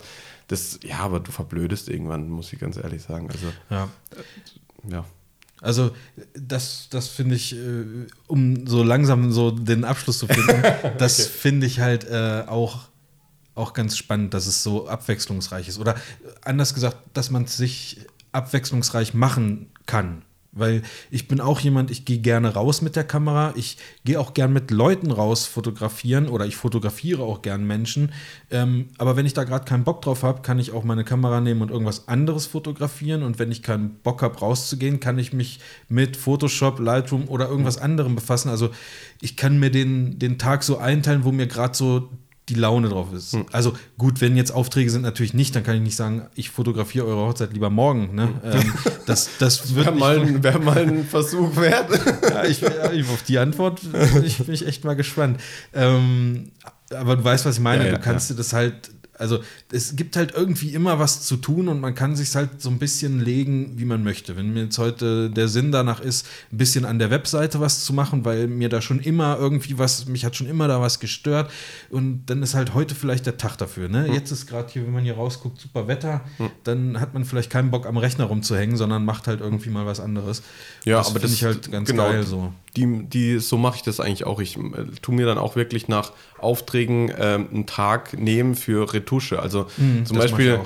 [0.49, 3.31] Das, ja, aber du verblödest irgendwann, muss ich ganz ehrlich sagen.
[3.31, 3.89] Also, ja.
[4.11, 5.05] Äh, ja.
[5.63, 5.93] Also,
[6.35, 7.85] das, das finde ich, äh,
[8.27, 10.63] um so langsam so den Abschluss zu finden,
[10.99, 11.29] das okay.
[11.39, 12.89] finde ich halt äh, auch,
[13.55, 15.79] auch ganz spannend, dass es so abwechslungsreich ist.
[15.79, 15.95] Oder
[16.43, 18.01] anders gesagt, dass man es sich
[18.33, 20.23] abwechslungsreich machen kann.
[20.55, 23.55] Weil ich bin auch jemand, ich gehe gerne raus mit der Kamera.
[23.57, 28.13] Ich gehe auch gern mit Leuten raus fotografieren oder ich fotografiere auch gern Menschen.
[28.51, 31.41] Ähm, aber wenn ich da gerade keinen Bock drauf habe, kann ich auch meine Kamera
[31.41, 33.23] nehmen und irgendwas anderes fotografieren.
[33.23, 37.79] Und wenn ich keinen Bock habe, rauszugehen, kann ich mich mit Photoshop, Lightroom oder irgendwas
[37.79, 38.51] anderem befassen.
[38.51, 38.69] Also
[39.23, 42.11] ich kann mir den, den Tag so einteilen, wo mir gerade so
[42.49, 43.33] die Laune drauf ist.
[43.33, 43.47] Hm.
[43.53, 47.07] Also gut, wenn jetzt Aufträge sind, natürlich nicht, dann kann ich nicht sagen, ich fotografiere
[47.07, 48.15] eure Hochzeit lieber morgen.
[48.15, 48.29] Ne?
[48.43, 48.53] Hm.
[48.53, 48.75] Ähm,
[49.07, 51.89] das das wäre mal, wär mal ein Versuch wert.
[52.29, 55.41] ja, ich, auf die Antwort bin ich, bin ich echt mal gespannt.
[55.73, 56.51] Ähm,
[56.91, 57.85] aber du weißt, was ich meine.
[57.85, 58.91] Ja, ja, du kannst dir das halt
[59.23, 59.39] also
[59.71, 62.79] es gibt halt irgendwie immer was zu tun und man kann sich halt so ein
[62.79, 64.37] bisschen legen, wie man möchte.
[64.37, 67.93] Wenn mir jetzt heute der Sinn danach ist, ein bisschen an der Webseite was zu
[67.93, 71.51] machen, weil mir da schon immer irgendwie was, mich hat schon immer da was gestört
[71.89, 73.89] und dann ist halt heute vielleicht der Tag dafür.
[73.89, 74.09] Ne?
[74.09, 74.15] Mhm.
[74.15, 76.51] Jetzt ist gerade hier, wenn man hier rausguckt, super Wetter, mhm.
[76.65, 80.01] dann hat man vielleicht keinen Bock am Rechner rumzuhängen, sondern macht halt irgendwie mal was
[80.01, 80.43] anderes.
[80.85, 82.53] Ja, das aber das finde ich halt ganz genau, geil so.
[82.77, 84.41] Die, die, so mache ich das eigentlich auch.
[84.41, 84.63] Ich äh,
[85.03, 89.41] tue mir dann auch wirklich nach Aufträgen äh, einen Tag nehmen für Retusche.
[89.41, 90.61] Also mhm, zum Beispiel,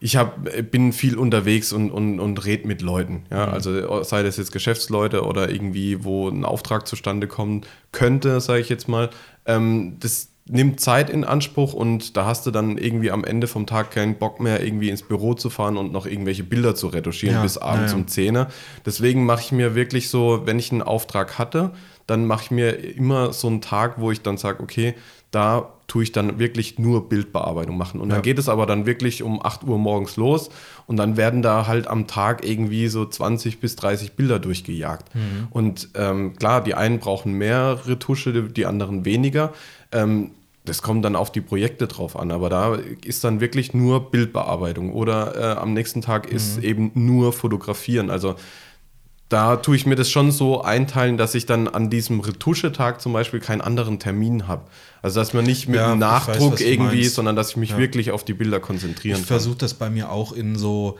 [0.00, 3.24] ich, ich hab, bin viel unterwegs und, und, und rede mit Leuten.
[3.30, 3.46] Ja?
[3.46, 3.52] Mhm.
[3.52, 7.62] Also sei das jetzt Geschäftsleute oder irgendwie, wo ein Auftrag zustande kommen
[7.92, 9.10] könnte, sage ich jetzt mal.
[9.44, 13.66] Ähm, das nimmt Zeit in Anspruch und da hast du dann irgendwie am Ende vom
[13.66, 17.36] Tag keinen Bock mehr, irgendwie ins Büro zu fahren und noch irgendwelche Bilder zu retuschieren
[17.36, 18.46] ja, bis abends ja, um 10
[18.84, 21.72] Deswegen mache ich mir wirklich so, wenn ich einen Auftrag hatte,
[22.06, 24.94] dann mache ich mir immer so einen Tag, wo ich dann sage, okay,
[25.32, 28.00] da tue ich dann wirklich nur Bildbearbeitung machen.
[28.00, 28.16] Und ja.
[28.16, 30.50] dann geht es aber dann wirklich um 8 Uhr morgens los
[30.86, 35.14] und dann werden da halt am Tag irgendwie so 20 bis 30 Bilder durchgejagt.
[35.14, 35.48] Mhm.
[35.50, 39.52] Und ähm, klar, die einen brauchen mehr Retusche, die anderen weniger.
[39.92, 40.30] Ähm,
[40.66, 44.92] das kommt dann auf die Projekte drauf an, aber da ist dann wirklich nur Bildbearbeitung
[44.92, 46.64] oder äh, am nächsten Tag ist mhm.
[46.64, 48.10] eben nur Fotografieren.
[48.10, 48.36] Also
[49.28, 53.12] da tue ich mir das schon so einteilen, dass ich dann an diesem Retuschetag zum
[53.12, 54.66] Beispiel keinen anderen Termin habe.
[55.02, 57.78] Also dass man nicht mit ja, Nachdruck weiß, irgendwie, sondern dass ich mich ja.
[57.78, 59.36] wirklich auf die Bilder konzentrieren ich kann.
[59.36, 60.98] Ich versuche das bei mir auch in so,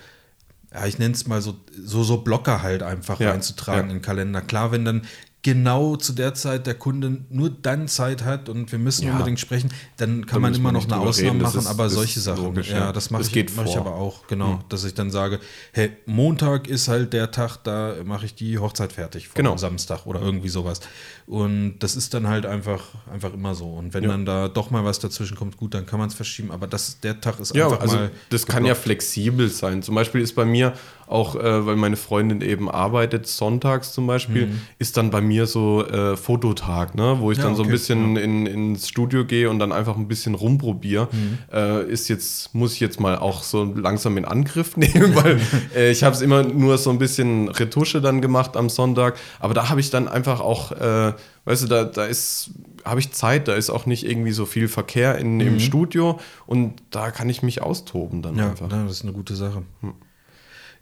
[0.73, 1.55] ja, ich nenne es mal so,
[1.85, 3.95] so, so Blocker halt einfach ja, reinzutragen ja.
[3.95, 4.41] in den Kalender.
[4.41, 5.03] Klar, wenn dann
[5.47, 9.13] genau zu der Zeit der Kunde nur dann Zeit hat und wir müssen ja.
[9.13, 12.43] unbedingt sprechen, dann kann da man immer noch eine Ausnahme machen, ist, aber solche Sachen,
[12.43, 14.59] logisch, ja, das mache ich, mach ich aber auch, genau, mhm.
[14.71, 15.39] dass ich dann sage,
[15.71, 19.57] hey, Montag ist halt der Tag, da mache ich die Hochzeit fertig, vor genau.
[19.57, 20.81] Samstag oder irgendwie sowas.
[21.29, 22.83] Und das ist dann halt einfach,
[23.13, 23.67] einfach immer so.
[23.67, 24.11] Und wenn ja.
[24.11, 26.99] dann da doch mal was dazwischen kommt, gut, dann kann man es verschieben, aber das,
[26.99, 28.11] der Tag ist ja, einfach also mal.
[28.31, 28.49] Das geblockt.
[28.49, 29.85] kann ja flexibel sein.
[29.85, 30.73] Zum Beispiel ist bei mir
[31.07, 34.61] auch, äh, weil meine Freundin eben arbeitet, sonntags zum Beispiel, mhm.
[34.79, 37.17] ist dann bei mir so äh, Fototag, ne?
[37.21, 38.23] wo ich ja, dann so ein bisschen ja.
[38.23, 41.09] in, ins Studio gehe und dann einfach ein bisschen rumprobiere.
[41.13, 41.39] Mhm.
[41.53, 45.41] Äh, ist jetzt, muss ich jetzt mal auch so langsam in Angriff nehmen, weil
[45.77, 49.17] äh, ich habe es immer nur so ein bisschen Retusche dann gemacht am Sonntag.
[49.39, 51.13] Aber da habe ich dann einfach auch, äh,
[51.45, 52.51] weißt du, da, da ist,
[52.85, 55.41] habe ich Zeit, da ist auch nicht irgendwie so viel Verkehr in, mhm.
[55.41, 58.71] im Studio und da kann ich mich austoben dann ja, einfach.
[58.71, 59.63] Ja, das ist eine gute Sache.
[59.81, 59.95] Hm.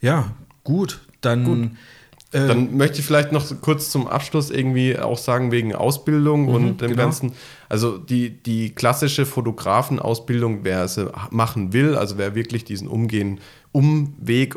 [0.05, 0.33] Ja,
[0.65, 1.45] gut, dann.
[1.45, 1.71] Gut.
[2.33, 6.55] Äh, Dann möchte ich vielleicht noch kurz zum Abschluss irgendwie auch sagen, wegen Ausbildung mhm,
[6.55, 7.03] und dem genau.
[7.05, 7.33] Ganzen.
[7.69, 13.41] Also die, die klassische Fotografenausbildung, wer sie machen will, also wer wirklich diesen Umgehen,
[13.71, 14.57] Umweg,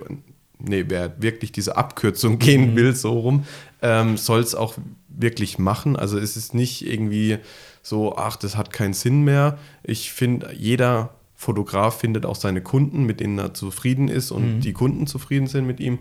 [0.58, 2.76] nee, wer wirklich diese Abkürzung gehen mhm.
[2.76, 3.46] will, so rum,
[3.84, 4.74] ähm, soll es auch
[5.08, 5.96] wirklich machen.
[5.96, 7.38] Also es ist nicht irgendwie
[7.84, 9.60] so, ach, das hat keinen Sinn mehr.
[9.84, 14.62] Ich finde, jeder Fotograf findet auch seine Kunden, mit denen er zufrieden ist und mhm.
[14.62, 16.00] die Kunden zufrieden sind mit ihm.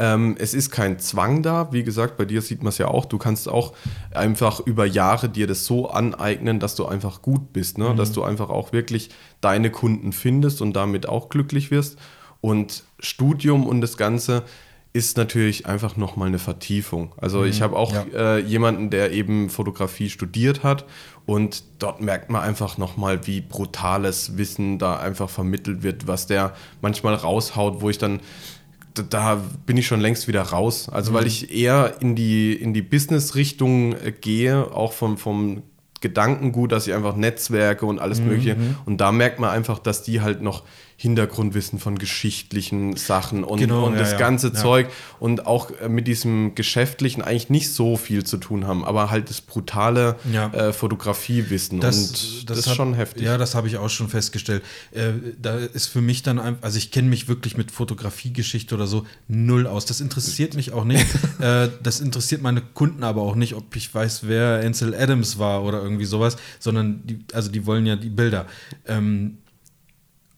[0.00, 1.72] Ähm, es ist kein Zwang da.
[1.72, 3.04] Wie gesagt, bei dir sieht man es ja auch.
[3.04, 3.74] Du kannst auch
[4.10, 7.78] einfach über Jahre dir das so aneignen, dass du einfach gut bist.
[7.78, 7.90] Ne?
[7.90, 7.96] Mhm.
[7.96, 11.96] Dass du einfach auch wirklich deine Kunden findest und damit auch glücklich wirst.
[12.40, 14.42] Und Studium und das Ganze
[14.94, 17.14] ist natürlich einfach nochmal eine Vertiefung.
[17.16, 17.46] Also mhm.
[17.46, 18.36] ich habe auch ja.
[18.36, 20.84] äh, jemanden, der eben Fotografie studiert hat
[21.26, 26.54] und dort merkt man einfach nochmal, wie brutales Wissen da einfach vermittelt wird, was der
[26.80, 28.20] manchmal raushaut, wo ich dann
[28.94, 30.88] da bin ich schon längst wieder raus.
[30.88, 31.14] Also mhm.
[31.16, 35.62] weil ich eher in die, in die Business-Richtung äh, gehe, auch vom, vom
[36.00, 38.26] Gedankengut, dass ich einfach Netzwerke und alles mhm.
[38.26, 38.56] Mögliche.
[38.84, 40.64] Und da merkt man einfach, dass die halt noch
[41.02, 44.54] Hintergrundwissen von geschichtlichen Sachen und, genau, und ja, das ganze ja.
[44.54, 44.86] Zeug
[45.18, 49.28] und auch äh, mit diesem Geschäftlichen eigentlich nicht so viel zu tun haben, aber halt
[49.28, 50.46] das brutale ja.
[50.52, 53.24] äh, Fotografiewissen das, und das, das ist schon heftig.
[53.24, 54.62] Ja, das habe ich auch schon festgestellt.
[54.92, 58.86] Äh, da ist für mich dann einfach, also ich kenne mich wirklich mit Fotografiegeschichte oder
[58.86, 59.86] so null aus.
[59.86, 61.04] Das interessiert mich auch nicht.
[61.40, 65.64] äh, das interessiert meine Kunden aber auch nicht, ob ich weiß, wer Ansel Adams war
[65.64, 68.46] oder irgendwie sowas, sondern die, also die wollen ja die Bilder.
[68.86, 69.38] Ähm,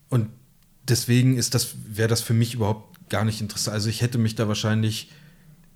[0.08, 0.28] und
[0.88, 3.74] deswegen ist das, wäre das für mich überhaupt gar nicht interessant.
[3.74, 5.10] Also ich hätte mich da wahrscheinlich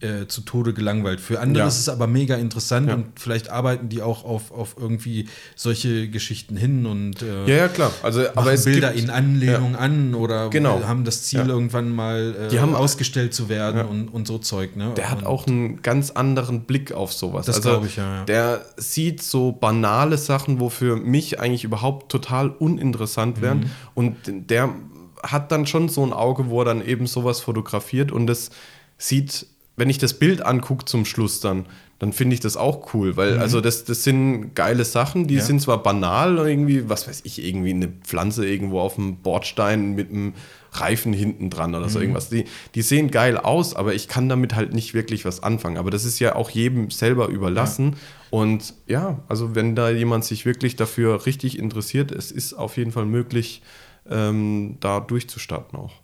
[0.01, 1.21] äh, zu Tode gelangweilt.
[1.21, 1.69] Für andere ja.
[1.69, 2.95] ist es aber mega interessant ja.
[2.95, 7.69] und vielleicht arbeiten die auch auf, auf irgendwie solche Geschichten hin und äh, ja, ja,
[7.69, 7.93] klar.
[8.05, 9.79] Also, aber es Bilder gibt, in Anlehnung ja.
[9.79, 10.85] an oder genau.
[10.85, 14.77] haben das Ziel, irgendwann mal äh, die haben, ausgestellt zu werden und, und so Zeug.
[14.77, 14.93] Ne?
[14.97, 17.47] Der hat auch einen ganz anderen Blick auf sowas.
[17.47, 22.13] Das also, glaube ich, ja, Der sieht so banale Sachen, wo für mich eigentlich überhaupt
[22.13, 23.61] total uninteressant wären.
[23.61, 23.71] Mhm.
[23.95, 24.73] Und der
[25.23, 28.51] hat dann schon so ein Auge, wo er dann eben sowas fotografiert und das
[28.97, 29.47] sieht
[29.79, 31.66] wenn ich das Bild angucke zum Schluss dann,
[32.01, 33.41] dann finde ich das auch cool, weil mhm.
[33.41, 35.43] also das, das sind geile Sachen, die ja.
[35.43, 40.11] sind zwar banal irgendwie, was weiß ich, irgendwie eine Pflanze irgendwo auf dem Bordstein mit
[40.11, 40.35] einem
[40.73, 42.05] Reifen hinten dran oder so mhm.
[42.05, 42.29] irgendwas.
[42.29, 42.45] Die,
[42.75, 45.77] die sehen geil aus, aber ich kann damit halt nicht wirklich was anfangen.
[45.77, 47.93] Aber das ist ja auch jedem selber überlassen.
[47.93, 47.99] Ja.
[48.31, 52.93] Und ja, also wenn da jemand sich wirklich dafür richtig interessiert, es ist auf jeden
[52.93, 53.62] Fall möglich,
[54.11, 55.95] ähm, da durchzustarten auch.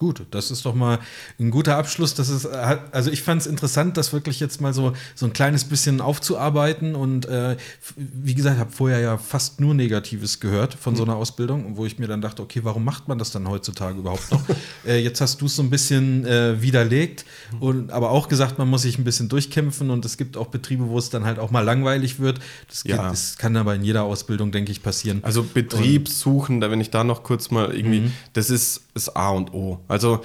[0.00, 0.98] Gut, das ist doch mal
[1.38, 2.14] ein guter Abschluss.
[2.14, 5.64] Das ist, also ich fand es interessant, das wirklich jetzt mal so, so ein kleines
[5.64, 6.94] bisschen aufzuarbeiten.
[6.94, 7.58] Und äh,
[7.96, 11.84] wie gesagt, ich habe vorher ja fast nur Negatives gehört von so einer Ausbildung, wo
[11.84, 14.42] ich mir dann dachte, okay, warum macht man das dann heutzutage überhaupt noch?
[14.86, 17.26] äh, jetzt hast du es so ein bisschen äh, widerlegt
[17.60, 20.88] und aber auch gesagt, man muss sich ein bisschen durchkämpfen und es gibt auch Betriebe,
[20.88, 22.40] wo es dann halt auch mal langweilig wird.
[22.68, 22.96] Das, ja.
[22.96, 25.20] gibt, das kann aber in jeder Ausbildung, denke ich, passieren.
[25.24, 28.12] Also Betrieb suchen, da wenn ich da noch kurz mal irgendwie, mhm.
[28.32, 29.78] das ist das A und O.
[29.90, 30.20] Also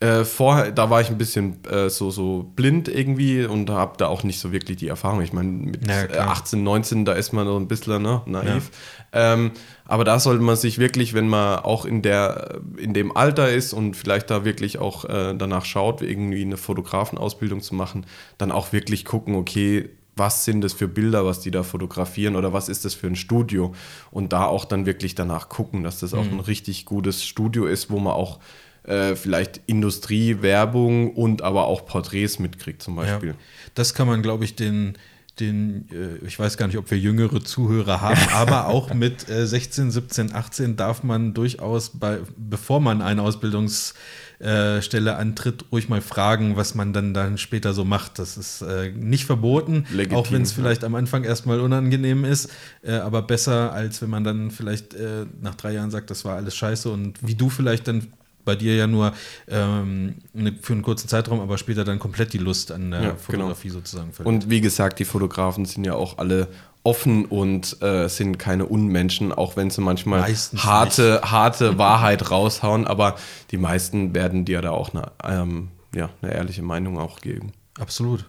[0.00, 4.06] äh, vorher, da war ich ein bisschen äh, so, so blind irgendwie und habe da
[4.06, 5.20] auch nicht so wirklich die Erfahrung.
[5.20, 8.70] Ich meine, mit ja, 18, 19, da ist man so ein bisschen ne, naiv.
[9.12, 9.34] Ja.
[9.34, 9.50] Ähm,
[9.84, 13.74] aber da sollte man sich wirklich, wenn man auch in, der, in dem Alter ist
[13.74, 18.06] und vielleicht da wirklich auch äh, danach schaut, irgendwie eine Fotografenausbildung zu machen,
[18.38, 22.54] dann auch wirklich gucken, okay, was sind das für Bilder, was die da fotografieren oder
[22.54, 23.74] was ist das für ein Studio
[24.10, 26.18] und da auch dann wirklich danach gucken, dass das mhm.
[26.18, 28.38] auch ein richtig gutes Studio ist, wo man auch
[28.84, 33.30] äh, vielleicht Industrie, Werbung und aber auch Porträts mitkriegt zum Beispiel.
[33.30, 33.34] Ja,
[33.74, 34.96] das kann man, glaube ich, den,
[35.40, 39.46] den, äh, ich weiß gar nicht, ob wir jüngere Zuhörer haben, aber auch mit äh,
[39.46, 46.56] 16, 17, 18 darf man durchaus, bei, bevor man eine Ausbildungsstelle antritt, ruhig mal fragen,
[46.56, 48.18] was man dann, dann später so macht.
[48.18, 52.50] Das ist äh, nicht verboten, Legitim, auch wenn es vielleicht am Anfang erstmal unangenehm ist,
[52.82, 56.36] äh, aber besser, als wenn man dann vielleicht äh, nach drei Jahren sagt, das war
[56.36, 58.08] alles scheiße und wie du vielleicht dann
[58.44, 59.12] bei dir ja nur
[59.48, 63.06] ähm, ne, für einen kurzen Zeitraum, aber später dann komplett die Lust an der ja,
[63.06, 63.18] genau.
[63.20, 63.80] Fotografie genau.
[63.80, 64.34] sozusagen verliert.
[64.34, 66.48] Und wie gesagt, die Fotografen sind ja auch alle
[66.82, 72.86] offen und äh, sind keine Unmenschen, auch wenn sie manchmal Meistens harte, harte Wahrheit raushauen,
[72.86, 73.16] aber
[73.50, 77.52] die meisten werden dir da auch eine, ähm, ja, eine ehrliche Meinung auch geben.
[77.78, 78.24] Absolut.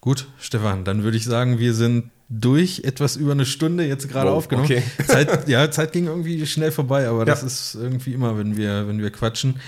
[0.00, 4.30] Gut, Stefan, dann würde ich sagen, wir sind durch etwas über eine Stunde jetzt gerade
[4.30, 4.66] wow, aufgenommen.
[4.66, 4.82] Okay.
[5.06, 7.24] Zeit, ja, Zeit ging irgendwie schnell vorbei, aber ja.
[7.24, 9.60] das ist irgendwie immer, wenn wir, wenn wir quatschen.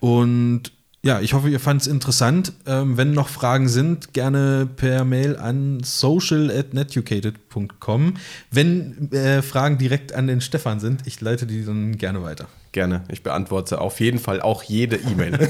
[0.00, 0.72] Und
[1.06, 2.52] ja, ich hoffe, ihr fand es interessant.
[2.66, 8.14] Ähm, wenn noch Fragen sind, gerne per Mail an social.netucated.com.
[8.50, 12.48] Wenn äh, Fragen direkt an den Stefan sind, ich leite die dann gerne weiter.
[12.72, 13.04] Gerne.
[13.08, 15.38] Ich beantworte auf jeden Fall auch jede E-Mail.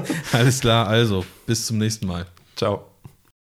[0.32, 2.26] Alles klar, also bis zum nächsten Mal.
[2.54, 2.91] Ciao.